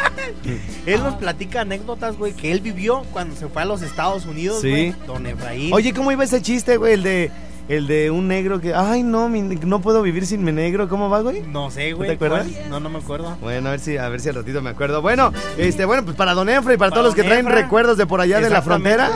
Él 0.87 1.03
nos 1.03 1.15
platica 1.15 1.61
anécdotas, 1.63 2.17
güey, 2.17 2.33
que 2.33 2.51
él 2.51 2.61
vivió 2.61 3.03
cuando 3.13 3.37
se 3.37 3.47
fue 3.49 3.63
a 3.63 3.65
los 3.67 3.83
Estados 3.83 4.25
Unidos, 4.27 4.61
Sí. 4.63 4.71
güey. 4.71 4.95
Don 5.07 5.27
Efraín. 5.27 5.73
Oye, 5.73 5.93
¿cómo 5.95 6.11
iba 6.13 6.25
ese 6.25 6.41
chiste, 6.43 6.77
güey? 6.79 6.95
El 6.95 7.03
de, 7.03 7.31
el 7.69 7.87
de 7.87 8.11
un 8.11 8.29
negro 8.29 8.61
que... 8.61 8.75
¡Ay, 8.75 9.03
no! 9.03 9.29
mi- 9.29 9.41
no 9.43 9.81
puedo 9.81 10.03
vivir 10.03 10.27
sin 10.27 10.45
mi 10.45 10.53
negro. 10.53 10.89
¿Cómo 10.89 11.09
va, 11.09 11.21
güey? 11.21 11.43
No 11.43 11.71
sé, 11.71 11.91
¿No 11.93 11.97
güey. 11.99 12.09
te 12.11 12.15
acuerdas? 12.17 12.47
¿cuál? 12.49 12.71
No, 12.71 12.81
no 12.81 12.89
me 12.91 12.99
acuerdo. 12.99 13.37
Bueno, 13.41 13.69
a 13.69 13.73
ver 13.73 13.81
si 13.81 13.97
a 13.97 14.09
ver 14.09 14.21
si 14.21 14.29
al 14.29 14.35
ratito 14.37 14.61
me 14.63 14.71
acuerdo. 14.71 15.01
Bueno, 15.03 15.33
este, 15.57 15.85
bueno, 15.85 16.05
pues 16.05 16.17
para 16.17 16.35
Don 16.35 16.49
Efra 16.49 16.75
y 16.75 16.77
para, 16.77 16.91
Para 16.91 17.01
todos 17.01 17.07
los 17.07 17.15
que 17.15 17.23
traen 17.25 17.47
Efra. 17.47 17.63
recuerdos 17.63 17.97
de 17.97 18.07
por 18.07 18.21
allá 18.21 18.41
de 18.41 18.51
la 18.51 18.63
frontera. 18.63 19.11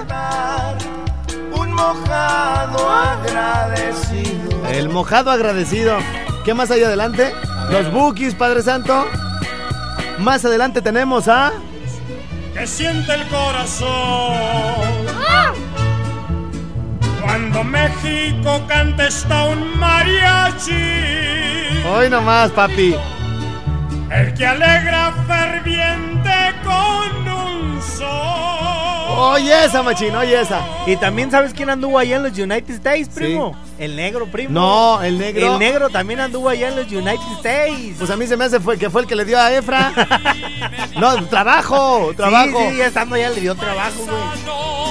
Un 1.55 1.73
mojado 1.73 2.88
agradecido. 2.91 4.67
El 4.71 4.88
mojado 4.88 5.31
agradecido. 5.31 5.97
¿Qué 6.45 6.55
más 6.55 6.71
hay 6.71 6.83
adelante? 6.83 7.33
Los 7.71 7.93
bookies, 7.93 8.35
Padre 8.35 8.62
Santo. 8.62 9.05
Más 10.19 10.45
adelante 10.45 10.81
tenemos 10.81 11.29
a... 11.29 11.53
que 12.55 12.67
siente 12.67 13.12
el 13.12 13.26
corazón 13.29 13.87
Cuando 17.37 17.64
México 17.64 18.64
canta 18.66 19.09
está 19.09 19.45
un 19.45 19.78
mariachi. 19.78 20.73
Hoy 21.87 22.09
nomás, 22.09 22.50
papi. 22.50 22.97
El 24.11 24.33
que 24.33 24.47
alegra 24.47 25.12
ferviente 25.26 26.31
con 26.64 27.28
un 27.28 27.83
sol. 27.83 29.19
Oye 29.19 29.66
esa, 29.66 29.83
machín, 29.83 30.16
oye 30.16 30.40
esa. 30.40 30.62
Y 30.87 30.97
también 30.97 31.31
sabes 31.31 31.52
quién 31.52 31.69
anduvo 31.69 31.99
allá 31.99 32.16
en 32.16 32.23
los 32.23 32.38
United 32.38 32.71
States, 32.71 33.11
primo. 33.11 33.55
El 33.78 33.97
negro, 33.97 34.26
primo. 34.28 34.55
No, 34.59 35.02
el 35.02 35.19
negro. 35.19 35.52
El 35.52 35.59
negro 35.59 35.90
también 35.90 36.21
anduvo 36.21 36.49
allá 36.49 36.69
en 36.69 36.76
los 36.76 36.87
United 36.90 37.33
States. 37.37 37.97
Pues 37.99 38.09
a 38.09 38.16
mí 38.16 38.26
se 38.26 38.38
me 38.38 38.47
hace 38.47 38.61
fue, 38.61 38.78
que 38.78 38.88
fue 38.88 39.02
el 39.02 39.07
que 39.07 39.14
le 39.14 39.26
dio 39.26 39.38
a 39.38 39.52
Efra. 39.52 39.93
no, 40.99 41.23
trabajo, 41.26 42.14
trabajo. 42.16 42.61
Sí, 42.61 42.71
sí, 42.71 42.76
ya 42.78 42.87
estando 42.87 43.14
allá 43.14 43.28
le 43.28 43.43
dio 43.43 43.55
trabajo, 43.55 44.07
güey. 44.07 44.86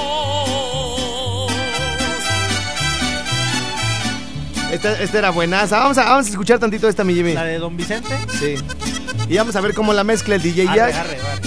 Esta, 4.75 5.01
esta 5.01 5.17
era 5.19 5.29
buenaza. 5.29 5.79
Vamos 5.79 5.97
a, 5.97 6.03
vamos 6.03 6.25
a 6.27 6.29
escuchar 6.29 6.59
tantito 6.59 6.89
esta, 6.89 7.05
mi 7.05 7.13
Jimmy. 7.15 7.31
La 7.33 7.45
de 7.45 7.59
Don 7.59 7.77
Vicente. 7.77 8.13
Sí. 8.37 8.55
Y 9.29 9.37
vamos 9.37 9.55
a 9.55 9.61
ver 9.61 9.73
cómo 9.73 9.93
la 9.93 10.03
mezcla 10.03 10.35
el 10.35 10.41
DJ 10.41 10.67
Arre, 10.67 10.75
Jack. 10.75 10.95
arre, 10.95 11.17
arre. 11.21 11.41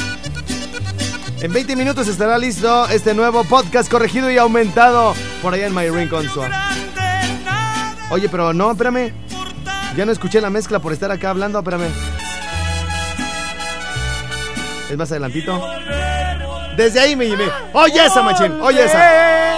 En 1.43 1.53
20 1.53 1.77
minutos 1.77 2.09
estará 2.09 2.39
listo 2.39 2.89
este 2.89 3.13
nuevo 3.13 3.45
podcast 3.45 3.91
corregido 3.91 4.31
y 4.31 4.39
aumentado 4.39 5.15
por 5.43 5.53
allá 5.53 5.67
en 5.67 5.75
My 5.75 5.91
Rincon 5.91 6.27
Swap. 6.31 6.51
Oye, 8.11 8.31
pero 8.31 8.55
no, 8.55 8.71
espérame. 8.71 9.13
Ya 9.95 10.07
no 10.07 10.13
escuché 10.13 10.41
la 10.41 10.49
mezcla 10.49 10.79
por 10.79 10.95
estar 10.95 11.11
acá 11.11 11.29
hablando, 11.29 11.59
espérame. 11.59 11.89
Es 14.91 14.97
más 14.97 15.11
adelantito. 15.11 15.63
Desde 16.79 16.99
ahí, 16.99 17.15
mi 17.15 17.27
Jimmy. 17.27 17.45
Oye 17.75 18.07
esa, 18.07 18.23
machín. 18.23 18.53
Oye 18.63 18.85
esa. 18.85 19.58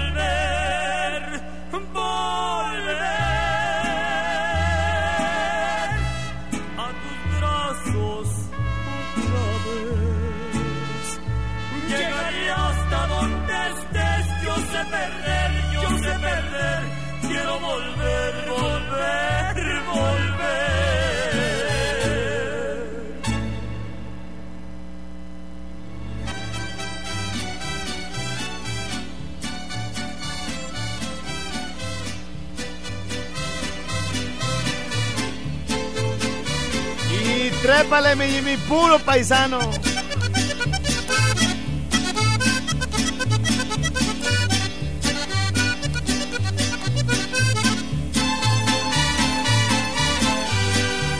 trépale, 37.61 38.15
mi 38.15 38.27
Jimmy, 38.27 38.57
puro 38.57 38.99
paisano. 38.99 39.59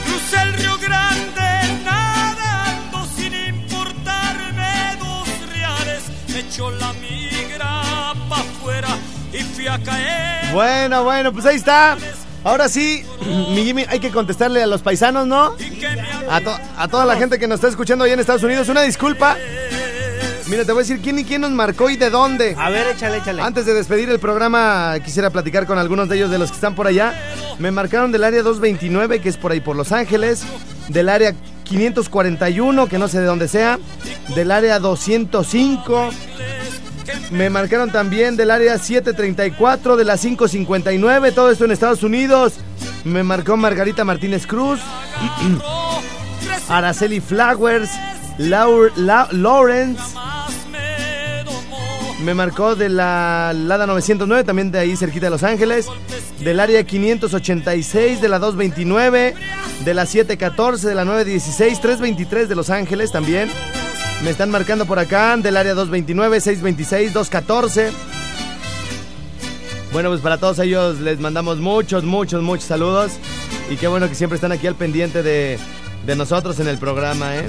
Crucé 0.04 0.42
el 0.42 0.52
Río 0.54 0.78
Grande 0.78 1.82
nadando 1.84 3.06
sin 3.16 3.34
importarme 3.34 4.96
dos 4.98 5.28
reales. 5.50 6.02
Me 6.28 6.40
echó 6.40 6.70
la 6.70 6.92
migra 6.94 8.14
pa' 8.28 8.40
afuera 8.40 8.88
y 9.32 9.38
fui 9.38 9.66
a 9.66 9.78
caer. 9.82 10.52
Bueno, 10.52 11.04
bueno, 11.04 11.32
pues 11.32 11.46
ahí 11.46 11.56
está. 11.56 11.96
Ahora 12.44 12.68
sí, 12.68 13.04
mi 13.54 13.64
Jimmy, 13.64 13.84
hay 13.88 14.00
que 14.00 14.10
contestarle 14.10 14.62
a 14.62 14.66
los 14.66 14.82
paisanos, 14.82 15.26
¿no? 15.26 15.54
A, 16.32 16.40
to- 16.40 16.58
a 16.78 16.88
toda 16.88 17.04
la 17.04 17.16
gente 17.16 17.38
que 17.38 17.46
nos 17.46 17.56
está 17.56 17.68
escuchando 17.68 18.04
allá 18.04 18.14
en 18.14 18.20
Estados 18.20 18.42
Unidos, 18.42 18.68
una 18.68 18.82
disculpa. 18.82 19.36
Mira, 20.46 20.64
te 20.64 20.72
voy 20.72 20.80
a 20.80 20.84
decir 20.84 21.00
quién 21.02 21.18
y 21.18 21.24
quién 21.24 21.40
nos 21.42 21.50
marcó 21.50 21.88
y 21.90 21.96
de 21.96 22.10
dónde. 22.10 22.54
A 22.58 22.68
ver, 22.70 22.86
échale, 22.88 23.18
échale. 23.18 23.42
Antes 23.42 23.64
de 23.66 23.74
despedir 23.74 24.08
el 24.10 24.18
programa, 24.18 24.94
quisiera 25.04 25.30
platicar 25.30 25.66
con 25.66 25.78
algunos 25.78 26.08
de 26.08 26.16
ellos 26.16 26.30
de 26.30 26.38
los 26.38 26.50
que 26.50 26.54
están 26.56 26.74
por 26.74 26.86
allá. 26.86 27.12
Me 27.58 27.70
marcaron 27.70 28.12
del 28.12 28.24
área 28.24 28.42
229, 28.42 29.20
que 29.20 29.28
es 29.28 29.36
por 29.36 29.52
ahí 29.52 29.60
por 29.60 29.76
Los 29.76 29.92
Ángeles, 29.92 30.42
del 30.88 31.08
área 31.08 31.34
541, 31.64 32.86
que 32.88 32.98
no 32.98 33.08
sé 33.08 33.20
de 33.20 33.26
dónde 33.26 33.46
sea, 33.48 33.78
del 34.34 34.50
área 34.50 34.78
205. 34.78 36.10
Me 37.30 37.50
marcaron 37.50 37.90
también 37.90 38.36
del 38.36 38.50
área 38.50 38.78
734, 38.78 39.96
de 39.96 40.04
la 40.04 40.16
559, 40.18 41.32
todo 41.32 41.50
esto 41.50 41.64
en 41.64 41.72
Estados 41.72 42.02
Unidos. 42.02 42.54
Me 43.04 43.22
marcó 43.22 43.56
Margarita 43.56 44.04
Martínez 44.04 44.46
Cruz, 44.46 44.80
Araceli 46.68 47.20
Flowers, 47.20 47.90
Laur- 48.38 48.92
La- 48.96 49.28
Lawrence. 49.32 50.00
Me 52.24 52.34
marcó 52.34 52.76
de 52.76 52.88
la 52.88 53.52
Lada 53.54 53.84
909, 53.86 54.44
también 54.44 54.70
de 54.70 54.78
ahí 54.78 54.96
cerquita 54.96 55.26
de 55.26 55.30
Los 55.30 55.42
Ángeles. 55.42 55.86
Del 56.38 56.60
área 56.60 56.84
586, 56.84 58.20
de 58.20 58.28
la 58.28 58.38
229, 58.38 59.34
de 59.84 59.94
la 59.94 60.06
714, 60.06 60.88
de 60.88 60.94
la 60.94 61.04
916, 61.04 61.80
323 61.80 62.48
de 62.48 62.54
Los 62.54 62.70
Ángeles 62.70 63.10
también. 63.12 63.50
Me 64.22 64.30
están 64.30 64.50
marcando 64.50 64.86
por 64.86 65.00
acá 65.00 65.36
del 65.36 65.56
área 65.56 65.74
229, 65.74 66.40
626, 66.40 67.12
214. 67.12 67.90
Bueno, 69.92 70.08
pues 70.10 70.20
para 70.20 70.38
todos 70.38 70.58
ellos 70.60 71.00
les 71.00 71.18
mandamos 71.18 71.58
muchos, 71.58 72.04
muchos, 72.04 72.40
muchos 72.42 72.64
saludos. 72.66 73.12
Y 73.68 73.76
qué 73.76 73.88
bueno 73.88 74.08
que 74.08 74.14
siempre 74.14 74.36
están 74.36 74.52
aquí 74.52 74.66
al 74.68 74.74
pendiente 74.76 75.22
de, 75.24 75.58
de 76.06 76.16
nosotros 76.16 76.58
en 76.60 76.68
el 76.68 76.78
programa, 76.78 77.36
¿eh? 77.36 77.46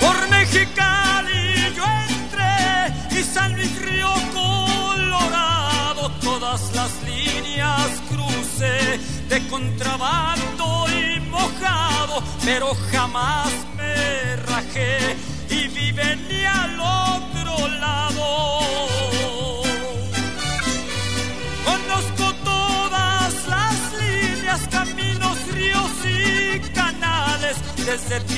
Por 0.00 0.28
Mexicali 0.30 1.74
yo 1.74 1.84
entré 2.08 3.18
y 3.18 3.22
San 3.22 3.54
Luis 3.56 3.82
Río 3.82 4.12
Colorado 4.32 6.10
todas 6.22 6.74
las 6.74 6.90
líneas 7.02 8.00
crucé 8.08 9.00
de 9.28 9.48
contrabando 9.48 10.86
y 10.88 11.20
mojado, 11.20 12.22
pero 12.44 12.74
jamás 12.92 13.53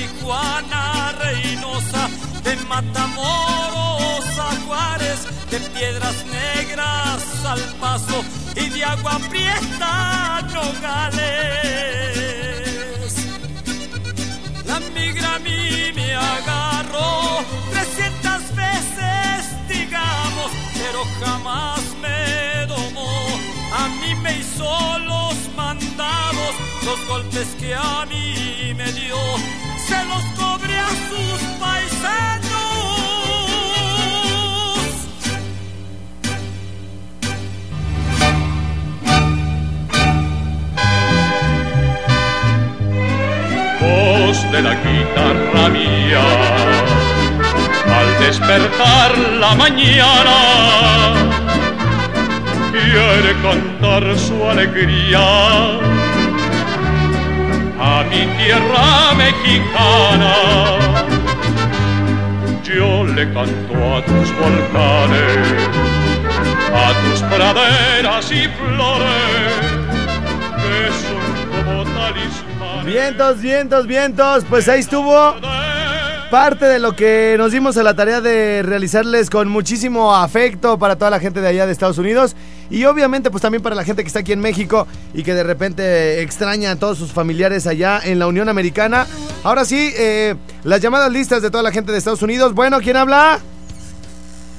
Tijuana 0.07 1.07
a 1.07 1.11
Reynosa, 1.11 2.09
de 2.43 2.55
Matamoros 2.67 4.25
a 4.39 4.51
Juárez, 4.65 5.27
de 5.49 5.59
piedras 5.59 6.25
negras 6.25 7.23
al 7.45 7.61
paso 7.79 8.23
y 8.55 8.69
de 8.69 8.83
agua 8.83 9.19
prieta 9.29 10.41
nogales. 10.53 11.27
La 14.65 14.79
migra 14.79 15.35
a 15.35 15.39
mí 15.39 15.91
me 15.95 16.15
agarró 16.15 17.43
300 17.71 18.55
veces, 18.55 19.67
digamos, 19.67 20.51
pero 20.73 21.05
jamás 21.21 21.81
me 22.01 22.65
domó. 22.67 23.11
A 23.73 23.87
mí 23.99 24.15
me 24.15 24.39
hizo 24.39 24.99
los 24.99 25.35
mandados, 25.55 26.53
los 26.85 27.07
golpes 27.07 27.47
que 27.59 27.75
a 27.75 28.05
mí 28.05 28.73
me 28.75 28.91
dio, 28.93 29.17
se 29.87 30.05
los 30.11 30.23
cobré 30.41 30.77
a 30.77 30.89
sus 31.09 31.41
paisanos. 31.61 32.47
voz 43.81 44.51
de 44.51 44.61
la 44.61 44.75
guitarra 44.85 45.69
mía. 45.69 46.25
Al 47.97 48.09
despertar 48.19 49.17
la 49.43 49.55
mañana, 49.55 50.39
quiere 52.71 53.31
cantar 53.41 54.03
su 54.17 54.37
alegría 54.49 55.25
a 57.79 58.03
mi 58.03 58.25
tierra 58.37 59.13
mexicana. 59.15 60.33
Yo 62.63 63.03
le 63.05 63.31
canto 63.33 63.95
a 63.95 64.03
tus 64.03 64.31
volcanes, 64.37 65.47
a 66.73 66.93
tus 67.03 67.21
praderas 67.23 68.31
y 68.31 68.47
flores, 68.47 69.53
que 70.57 70.91
son 71.03 71.65
como 71.65 71.83
talismanes. 71.83 72.85
Vientos, 72.85 73.41
vientos, 73.41 73.87
vientos. 73.87 74.45
Pues 74.49 74.67
ahí 74.67 74.81
estuvo 74.81 75.35
parte 76.29 76.65
de 76.65 76.79
lo 76.79 76.95
que 76.95 77.35
nos 77.37 77.51
dimos 77.51 77.77
a 77.77 77.83
la 77.83 77.95
tarea 77.95 78.21
de 78.21 78.61
realizarles 78.61 79.29
con 79.29 79.47
muchísimo 79.47 80.13
afecto 80.13 80.77
para 80.77 80.97
toda 80.97 81.09
la 81.09 81.19
gente 81.19 81.41
de 81.41 81.47
allá 81.47 81.65
de 81.65 81.71
Estados 81.71 81.97
Unidos 81.97 82.35
y 82.69 82.83
obviamente 82.85 83.31
pues 83.31 83.41
también 83.41 83.63
para 83.63 83.75
la 83.75 83.83
gente 83.83 84.03
que 84.03 84.07
está 84.07 84.19
aquí 84.19 84.33
en 84.33 84.41
México 84.41 84.87
y 85.13 85.23
que 85.23 85.33
de 85.33 85.43
repente 85.43 86.21
extraña 86.21 86.71
a 86.71 86.75
todos 86.75 86.97
sus 86.97 87.13
familiares 87.13 87.65
allá 87.65 88.01
en 88.03 88.19
la 88.19 88.27
Unión 88.27 88.49
Americana. 88.49 89.07
Ahora 89.43 89.63
sí, 89.63 89.93
eh, 89.97 90.35
las 90.63 90.81
llamadas 90.81 91.11
listas 91.11 91.41
de 91.41 91.49
toda 91.49 91.63
la 91.63 91.71
gente 91.71 91.91
de 91.91 91.97
Estados 91.97 92.21
Unidos. 92.21 92.53
Bueno, 92.53 92.79
¿quién 92.79 92.97
habla? 92.97 93.39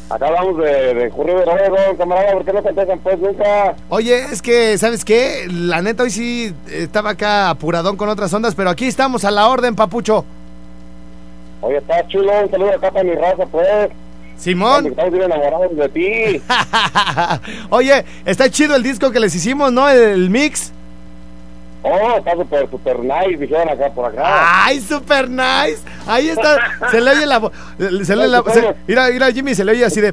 Acá 0.09 0.26
hablamos 0.26 0.57
de, 0.59 0.94
de 0.94 1.11
Curry 1.11 1.35
de 1.35 1.96
camarada, 1.98 2.33
¿por 2.33 2.44
qué 2.46 2.52
no 2.54 2.62
contestan 2.62 2.98
pues 3.00 3.18
nunca? 3.18 3.76
Oye, 3.90 4.24
es 4.33 4.40
que, 4.40 4.78
¿sabes 4.78 5.04
qué? 5.04 5.46
La 5.50 5.83
neta 5.83 6.04
hoy 6.04 6.11
sí 6.11 6.54
estaba 6.72 7.11
acá 7.11 7.50
apuradón 7.50 7.98
con 7.98 8.09
otras 8.09 8.33
ondas, 8.33 8.54
pero 8.54 8.70
aquí 8.70 8.87
estamos 8.87 9.26
a 9.26 9.31
la 9.31 9.48
orden, 9.48 9.74
papucho. 9.74 10.24
Oye, 11.61 11.79
está 11.79 12.07
chulo, 12.07 12.33
un 12.42 12.51
saludo 12.51 12.71
acá 12.73 12.90
para 12.90 13.05
mi 13.05 13.14
raza, 13.14 13.44
pues. 13.47 13.90
Simón. 14.37 14.87
Estamos 14.87 15.11
bien 15.12 15.25
enamorados 15.25 15.77
de 15.77 15.88
ti. 15.88 16.42
Oye, 17.71 18.05
está 18.25 18.49
chido 18.49 18.77
el 18.77 18.83
disco 18.83 19.11
que 19.11 19.18
les 19.21 19.35
hicimos, 19.35 19.73
¿no? 19.73 19.88
El 19.88 20.31
mix. 20.31 20.73
Oh, 21.83 22.16
está 22.18 22.33
súper, 22.35 22.68
súper 22.71 22.99
nice, 23.01 23.37
dijeron 23.38 23.68
acá 23.68 23.88
por 23.90 24.07
acá. 24.07 24.64
¡Ay, 24.64 24.81
super 24.81 25.29
nice! 25.31 25.79
Ahí 26.07 26.29
está. 26.29 26.59
Se 26.90 27.01
le 27.01 27.11
oye 27.12 27.25
la 27.27 27.38
voz. 27.38 27.53
Se 28.05 28.16
le 28.16 28.27
la, 28.29 28.42
se- 28.53 28.75
mira, 28.87 29.09
mira, 29.11 29.31
Jimmy, 29.33 29.55
se 29.55 29.64
le 29.64 29.73
oye 29.73 29.85
así 29.85 30.01
de. 30.01 30.12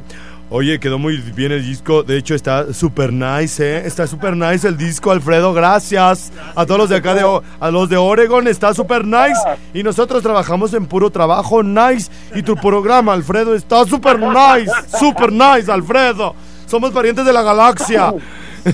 Oye, 0.50 0.80
quedó 0.80 1.00
muy 1.00 1.18
bien 1.18 1.52
el 1.52 1.64
disco. 1.64 2.04
De 2.04 2.18
hecho, 2.18 2.36
está 2.36 2.72
super 2.72 3.12
nice, 3.12 3.64
¿eh? 3.64 3.84
Está 3.86 4.06
super 4.06 4.38
nice 4.38 4.68
el 4.68 4.78
disco, 4.78 5.12
Alfredo. 5.12 5.54
Gracias. 5.54 6.32
A 6.56 6.66
todos 6.66 6.82
los 6.82 6.90
de 6.90 6.98
acá, 6.98 7.16
de, 7.16 7.42
a 7.60 7.72
los 7.72 7.90
de 7.90 7.98
Oregon, 7.98 8.48
está 8.48 8.74
super 8.74 9.06
nice. 9.06 9.40
Y 9.74 9.82
nosotros 9.82 10.22
trabajamos 10.22 10.74
en 10.76 10.86
puro 10.86 11.10
trabajo 11.10 11.64
nice. 11.64 12.12
Y 12.36 12.44
tu 12.44 12.56
programa, 12.56 13.14
Alfredo, 13.14 13.56
está 13.56 13.86
super 13.86 14.20
nice. 14.20 14.72
Super 15.00 15.32
nice, 15.32 15.72
Alfredo. 15.72 16.36
Somos 16.68 16.92
parientes 16.92 17.26
de 17.26 17.34
la 17.34 17.42
galaxia. 17.42 18.14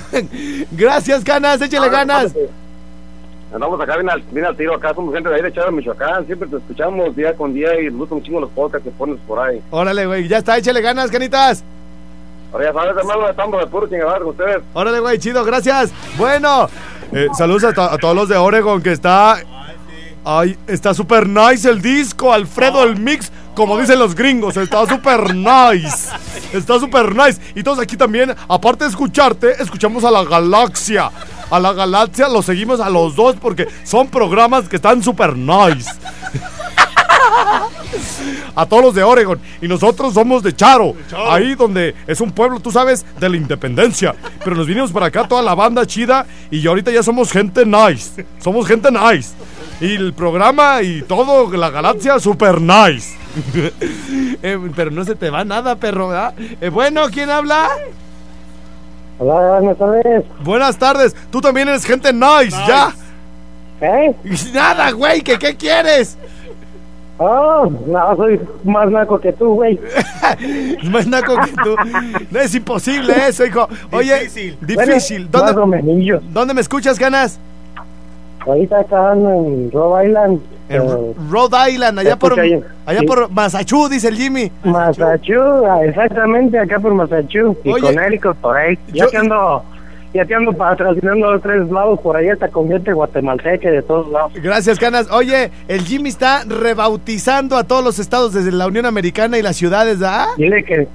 Gracias, 0.72 1.24
ganas. 1.24 1.62
Échale 1.62 1.90
ganas. 1.90 2.34
Andamos 3.54 3.82
acá 3.82 3.96
bien 3.98 4.10
al, 4.10 4.22
bien 4.32 4.46
al 4.46 4.56
tiro, 4.56 4.76
acá 4.76 4.94
somos 4.94 5.14
gente 5.14 5.28
de 5.30 5.36
ahí 5.36 5.42
de 5.42 5.52
Chávez, 5.52 5.74
Michoacán. 5.74 6.26
Siempre 6.26 6.48
te 6.48 6.56
escuchamos 6.58 7.14
día 7.16 7.34
con 7.36 7.54
día 7.54 7.80
y 7.82 7.86
nos 7.88 7.96
gustan 8.00 8.18
un 8.20 8.24
chingo 8.24 8.40
los 8.40 8.50
podcasts 8.52 8.86
que 8.86 8.92
pones 8.92 9.18
por 9.28 9.40
ahí. 9.40 9.62
Órale, 9.72 10.06
güey. 10.06 10.28
Ya 10.28 10.38
está, 10.38 10.58
échale 10.58 10.80
ganas, 10.82 11.12
canitas. 11.12 11.64
Ahora 12.54 12.66
ya 12.66 12.74
sabes, 12.74 12.98
hermano, 12.98 13.30
estamos 13.30 13.60
de 13.60 13.68
puro 13.68 13.88
chingadar 13.88 14.20
con 14.20 14.30
ustedes. 14.30 14.62
Órale, 14.74 15.00
güey, 15.02 15.20
chido, 15.20 15.44
gracias. 15.44 15.92
Bueno, 16.18 16.70
eh, 17.12 17.28
saludos 17.38 17.66
a, 17.66 17.74
to- 17.74 17.82
a 17.82 17.98
todos 17.98 18.16
los 18.16 18.30
de 18.30 18.38
Oregon 18.38 18.82
que 18.82 18.92
está. 18.94 19.38
Ay, 20.24 20.56
está 20.68 20.94
super 20.94 21.28
nice 21.28 21.68
el 21.68 21.82
disco, 21.82 22.32
Alfredo 22.32 22.84
el 22.84 22.96
mix, 23.00 23.32
como 23.56 23.78
dicen 23.80 23.98
los 24.00 24.14
gringos, 24.16 24.56
está 24.56 24.86
super 24.88 25.34
nice. 25.36 26.10
Está 26.54 26.80
super 26.80 27.14
nice. 27.16 27.42
Y 27.56 27.64
todos 27.64 27.80
aquí 27.80 27.98
también, 27.98 28.34
aparte 28.48 28.84
de 28.84 28.92
escucharte, 28.92 29.62
escuchamos 29.62 30.04
a 30.04 30.12
la 30.12 30.24
galaxia. 30.24 31.10
A 31.52 31.60
la 31.60 31.74
galaxia 31.74 32.30
los 32.30 32.46
seguimos 32.46 32.80
a 32.80 32.90
los 32.90 33.16
dos 33.16 33.36
porque 33.36 33.68
son 33.84 34.08
programas 34.08 34.70
que 34.70 34.78
están 34.78 35.04
super 35.04 35.36
nice. 35.36 35.92
A 38.56 38.66
todos 38.66 38.84
los 38.84 38.96
de 38.96 39.04
Oregon. 39.04 39.40
Y 39.62 39.68
nosotros 39.68 40.14
somos 40.14 40.44
de 40.44 40.56
Charo. 40.56 40.96
Ahí 41.30 41.56
donde 41.56 41.94
es 42.08 42.22
un 42.22 42.32
pueblo, 42.32 42.60
tú 42.60 42.72
sabes, 42.72 43.06
de 43.20 43.30
la 43.30 43.38
independencia. 43.38 44.16
Pero 44.44 44.56
nos 44.56 44.66
vinimos 44.66 44.92
para 44.92 45.08
acá 45.08 45.28
toda 45.28 45.42
la 45.42 45.54
banda 45.54 45.86
chida. 45.86 46.26
Y 46.50 46.66
ahorita 46.66 46.92
ya 46.92 47.04
somos 47.04 47.32
gente 47.32 47.66
nice. 47.66 48.26
Somos 48.40 48.66
gente 48.66 48.90
nice. 48.90 49.34
Y 49.82 49.96
el 49.96 50.14
programa 50.14 50.82
y 50.82 51.02
todo, 51.02 51.52
la 51.56 51.70
galaxia, 51.70 52.20
super 52.20 52.62
nice. 52.62 53.18
Eh, 54.44 54.58
pero 54.76 54.90
no 54.90 55.06
se 55.06 55.14
te 55.14 55.30
va 55.30 55.46
nada, 55.46 55.76
perro, 55.76 56.08
¿verdad? 56.08 56.34
Eh, 56.60 56.70
bueno, 56.70 57.04
¿quién 57.12 57.30
habla? 57.30 57.70
Hola, 59.24 59.60
buenas 59.60 59.78
tardes. 59.78 60.26
Buenas 60.44 60.78
tardes. 60.78 61.16
Tú 61.30 61.42
también 61.42 61.70
eres 61.70 61.86
gente 61.86 62.12
nice, 62.12 62.58
¿ya? 62.68 62.92
¿Eh? 63.80 64.16
Nada, 64.54 64.90
güey, 64.92 65.22
que 65.22 65.38
qué 65.38 65.56
quieres? 65.56 66.18
Oh, 67.20 67.72
no, 67.86 68.16
soy 68.16 68.40
más 68.64 68.90
naco 68.90 69.20
que 69.20 69.32
tú, 69.34 69.54
güey. 69.54 69.80
Más 70.92 71.06
naco 71.06 71.36
que 71.46 71.52
tú. 71.64 71.76
No 72.32 72.40
es 72.40 72.56
imposible 72.56 73.14
eso, 73.28 73.46
hijo. 73.46 73.68
Oye, 73.92 74.22
Difícil. 74.22 74.58
difícil. 74.60 75.28
Bueno, 75.28 75.54
¿Dónde, 75.54 75.84
menos. 75.84 76.24
¿Dónde 76.34 76.56
me 76.56 76.62
escuchas, 76.62 76.98
ganas? 76.98 77.38
Ahorita 78.40 78.80
acá 78.80 79.12
ando 79.12 79.30
en 79.30 79.72
Rhode 79.72 80.08
Island. 80.08 80.42
En 80.76 80.82
eh, 80.84 81.14
Rhode 81.30 81.72
Island, 81.72 82.00
allá 82.00 82.16
por, 82.18 82.40
allá 82.40 83.00
Sí. 83.00 83.06
por 83.06 83.30
Massachusetts, 83.32 83.92
dice 83.92 84.08
el 84.08 84.16
Jimmy. 84.16 84.52
Massachusetts, 84.64 85.68
ah, 85.70 85.80
exactamente, 85.86 86.58
acá 86.60 86.80
por 86.80 86.94
Massachusetts. 86.94 87.60
Y 87.66 87.72
Oye, 87.72 87.82
Connecticut, 87.82 88.36
por 88.38 88.58
ahí. 88.58 88.78
Ya 88.88 89.06
yo- 89.06 89.10
te 89.10 89.18
ando, 89.18 89.64
ya 90.14 90.26
te 90.26 90.36
ando 90.36 90.52
patrocinando 90.54 91.32
los 91.34 91.42
tres 91.42 91.70
lados 91.70 92.00
por 92.02 92.16
ahí, 92.18 92.30
hasta 92.30 92.48
con 92.50 92.68
gente 92.68 92.92
guatemalteca 92.94 93.70
de 93.72 93.82
todos 93.82 94.10
lados. 94.12 94.34
Gracias, 94.36 94.78
Canas. 94.80 95.08
Oye, 95.12 95.52
el 95.68 95.82
Jimmy 95.82 96.10
está 96.10 96.44
rebautizando 96.46 97.58
a 97.58 97.64
todos 97.64 97.84
los 97.84 98.00
estados 98.00 98.34
desde 98.34 98.52
la 98.52 98.68
Unión 98.68 98.86
Americana 98.86 99.38
y 99.38 99.42
las 99.42 99.56
ciudades, 99.56 100.00
¿ah? 100.04 100.28
Dile 100.38 100.64
que, 100.64 100.88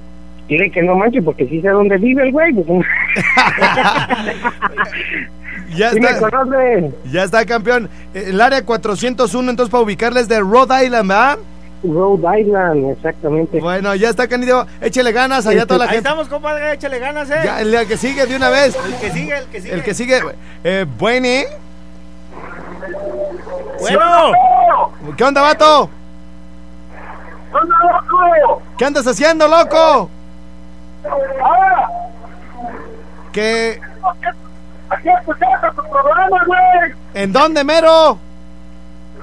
dile 0.47 0.71
que 0.71 0.81
no 0.83 0.95
manches, 0.95 1.23
porque 1.23 1.47
sí 1.47 1.61
sé 1.61 1.69
dónde 1.69 1.97
vive 1.97 2.23
el 2.23 2.31
güey. 2.31 2.53
Ya 5.77 5.91
Sí 5.91 5.99
me 5.99 6.09
está. 6.09 6.29
conoce. 6.29 6.91
Ya 7.11 7.23
está, 7.23 7.45
campeón. 7.45 7.89
El 8.13 8.41
área 8.41 8.65
401, 8.65 9.49
entonces, 9.49 9.71
para 9.71 9.83
ubicarles 9.83 10.27
de 10.27 10.39
Rhode 10.39 10.85
Island, 10.85 11.07
¿verdad? 11.09 11.37
Rhode 11.83 12.41
Island, 12.41 12.91
exactamente. 12.91 13.59
Bueno, 13.59 13.93
ya 13.95 14.09
está, 14.09 14.27
Canidio. 14.27 14.65
Échele 14.81 15.11
ganas 15.11 15.45
allá 15.45 15.63
a 15.63 15.65
toda 15.67 15.79
la 15.79 15.83
Ahí 15.85 15.89
gente. 15.97 16.09
estamos, 16.09 16.27
compadre, 16.27 16.73
échale 16.73 16.97
ganas, 16.99 17.29
eh. 17.29 17.35
Ya, 17.43 17.61
el 17.61 17.87
que 17.87 17.97
sigue 17.97 18.25
de 18.25 18.35
una 18.35 18.49
vez. 18.49 18.75
El 18.83 18.95
que 18.95 19.11
sigue, 19.11 19.37
el 19.37 19.45
que 19.45 19.61
sigue. 19.61 19.73
El 19.73 19.83
que 19.83 19.93
sigue. 19.93 20.19
Eh, 20.63 20.85
bueno. 20.97 21.49
Bueno. 23.79 24.33
¿Qué 25.15 25.23
onda, 25.23 25.41
vato? 25.41 25.89
¿Qué 28.77 28.85
andas 28.85 29.07
haciendo, 29.07 29.47
loco? 29.47 30.09
¿Qué? 33.31 33.79
Aquí 34.89 35.09
escuchando 35.09 35.67
tu 35.75 35.89
programa, 35.89 36.43
güey. 36.45 36.93
¿En 37.13 37.33
dónde, 37.33 37.63
mero? 37.63 38.19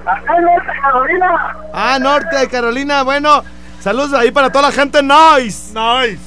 Acá 0.07 0.37
en 0.37 0.45
Norte 0.45 0.73
Carolina. 0.83 1.57
Ah, 1.73 1.99
norte 1.99 2.37
de 2.37 2.49
Carolina. 2.49 3.03
Bueno, 3.03 3.43
saludos 3.81 4.13
ahí 4.15 4.31
para 4.31 4.51
toda 4.51 4.69
la 4.69 4.73
gente 4.73 5.03
nice. 5.03 5.73
Nice. 5.73 6.21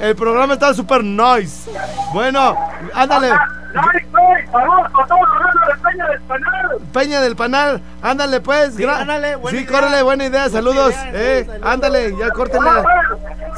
El 0.00 0.14
programa 0.16 0.54
está 0.54 0.74
súper 0.74 1.02
nice. 1.02 1.70
Bueno, 2.12 2.56
ándale. 2.92 3.30
Ay, 3.32 4.00
güey, 4.12 4.46
saludos 4.52 4.90
para 4.92 5.06
todos 5.06 5.20
los 5.20 5.66
de 5.66 5.82
Peña 5.82 6.06
del 6.08 6.20
Panal. 6.20 6.78
Peña 6.92 7.20
del 7.22 7.36
Panal, 7.36 7.82
ándale 8.02 8.40
pues. 8.40 8.74
Sí, 8.76 8.84
ándale, 8.84 9.34
buena 9.36 9.58
sí, 9.58 9.64
idea. 9.64 9.72
córrele, 9.80 10.02
buena 10.02 10.24
idea, 10.26 10.48
saludos. 10.48 10.94
idea, 10.94 11.10
eh, 11.14 11.60
ándale, 11.64 12.14
ya 12.16 12.30
córtenle. 12.30 12.70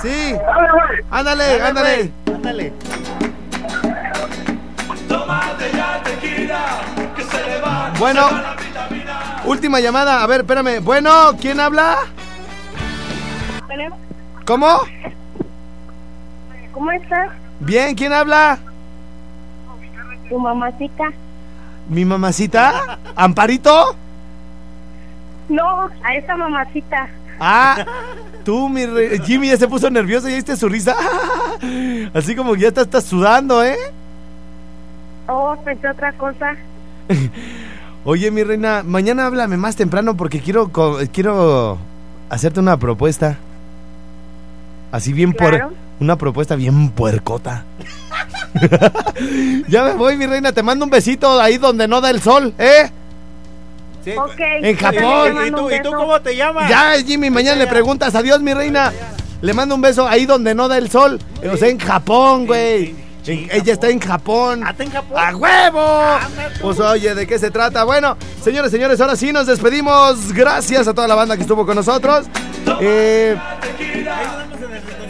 Sí. 0.00 0.32
Dale, 0.32 0.68
güey. 0.70 1.00
Ándale, 1.10 1.62
ándale. 1.62 2.12
Ándale. 2.34 2.72
Bueno, 7.98 8.28
última 9.46 9.80
llamada. 9.80 10.22
A 10.22 10.26
ver, 10.26 10.40
espérame. 10.42 10.80
Bueno, 10.82 11.10
¿quién 11.40 11.60
habla? 11.60 11.96
¿Cómo? 14.44 14.80
¿Cómo 16.72 16.92
estás? 16.92 17.30
Bien, 17.60 17.94
¿quién 17.94 18.12
habla? 18.12 18.58
Tu 20.28 20.38
mamacita. 20.38 21.04
¿Mi 21.88 22.04
mamacita? 22.04 22.98
¿Amparito? 23.16 23.96
No, 25.48 25.88
a 26.04 26.14
esa 26.14 26.36
mamacita. 26.36 27.08
Ah, 27.40 27.84
tú, 28.44 28.68
mi 28.68 28.86
re- 28.86 29.20
Jimmy 29.24 29.48
ya 29.48 29.56
se 29.56 29.68
puso 29.68 29.88
nervioso 29.90 30.28
y 30.28 30.34
viste 30.34 30.56
su 30.56 30.68
risa. 30.68 30.94
Así 32.14 32.34
como 32.36 32.54
que 32.54 32.60
ya 32.60 32.72
te 32.72 32.82
estás 32.82 33.04
sudando, 33.04 33.62
¿eh? 33.64 33.76
Oh, 35.28 35.56
pensé 35.64 35.88
otra 35.88 36.12
cosa. 36.12 36.56
Oye, 38.04 38.30
mi 38.30 38.44
reina, 38.44 38.82
mañana 38.84 39.26
háblame 39.26 39.56
más 39.56 39.74
temprano 39.76 40.16
porque 40.16 40.40
quiero 40.40 40.68
co- 40.70 40.98
quiero 41.12 41.78
hacerte 42.30 42.60
una 42.60 42.76
propuesta. 42.76 43.36
Así 44.92 45.12
bien 45.12 45.32
Claro. 45.32 45.68
por 45.68 45.76
una 46.00 46.16
propuesta 46.16 46.54
bien 46.54 46.90
puercota. 46.90 47.64
ya 49.68 49.84
me 49.84 49.92
voy, 49.94 50.16
mi 50.16 50.26
reina, 50.26 50.52
te 50.52 50.62
mando 50.62 50.84
un 50.84 50.90
besito 50.90 51.40
ahí 51.40 51.58
donde 51.58 51.88
no 51.88 52.00
da 52.00 52.10
el 52.10 52.20
sol, 52.20 52.54
¿eh? 52.58 52.90
Ok. 54.16 54.38
En 54.38 54.76
Japón. 54.76 55.36
¿Y 55.46 55.50
tú, 55.50 55.68
¿Y 55.70 55.82
tú 55.82 55.90
cómo 55.90 56.20
te 56.20 56.36
llamas? 56.36 56.68
Ya, 56.70 56.92
Jimmy, 57.04 57.28
mañana 57.28 57.56
le 57.58 57.66
preguntas 57.66 58.14
adiós, 58.14 58.40
mi 58.40 58.54
reina. 58.54 58.92
Le 59.42 59.52
mando 59.52 59.74
un 59.74 59.80
beso 59.80 60.06
ahí 60.06 60.26
donde 60.26 60.54
no 60.54 60.68
da 60.68 60.78
el 60.78 60.88
sol. 60.90 61.18
O 61.52 61.56
sea, 61.56 61.68
en 61.68 61.78
Japón, 61.78 62.46
güey. 62.46 62.94
Ella 63.26 63.72
está 63.72 63.88
en 63.88 63.98
Japón. 64.00 64.62
¿Ah, 64.64 64.70
está 64.70 64.84
en 64.84 64.90
Japón? 64.90 65.16
¡A 65.18 65.36
huevo! 65.36 66.18
Pues 66.62 66.78
oye, 66.80 67.14
¿de 67.14 67.26
qué 67.26 67.38
se 67.38 67.50
trata? 67.50 67.84
Bueno, 67.84 68.16
señores, 68.42 68.70
señores, 68.70 69.00
ahora 69.00 69.16
sí 69.16 69.32
nos 69.32 69.46
despedimos. 69.46 70.32
Gracias 70.32 70.86
a 70.88 70.94
toda 70.94 71.08
la 71.08 71.14
banda 71.14 71.36
que 71.36 71.42
estuvo 71.42 71.66
con 71.66 71.76
nosotros. 71.76 72.26
Eh, 72.80 73.36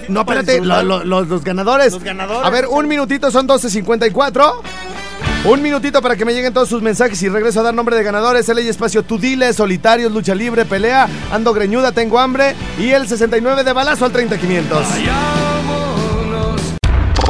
no, 0.09 0.21
espérate, 0.21 0.61
lo- 0.61 0.83
lo- 0.83 1.05
los, 1.05 1.29
los 1.29 1.43
ganadores. 1.45 1.93
Los 1.93 2.03
ganadores. 2.05 2.45
A 2.47 2.51
ver, 2.51 2.67
un 2.69 2.87
minutito, 2.89 3.31
son 3.31 3.47
12.54. 3.49 4.53
Un 5.45 5.63
minutito 5.63 6.03
para 6.03 6.17
que 6.17 6.25
me 6.25 6.33
lleguen 6.33 6.53
todos 6.53 6.69
sus 6.69 6.83
mensajes 6.83 7.23
y 7.23 7.29
regreso 7.29 7.61
a 7.61 7.63
dar 7.65 7.75
nombre 7.75 7.97
de 7.97 8.03
ganadores. 8.03 8.49
El 8.49 8.59
espacio, 8.61 9.03
tú 9.05 9.19
dile, 9.19 9.53
solitarios, 9.53 10.11
lucha 10.11 10.35
libre, 10.35 10.65
pelea, 10.65 11.09
ando 11.33 11.53
greñuda, 11.53 11.93
tengo 11.93 12.19
hambre. 12.19 12.55
Y 12.79 12.91
el 12.91 13.07
69 13.07 13.63
de 13.63 13.73
balazo 13.73 14.05
al 14.07 14.13
30500. 14.13 14.87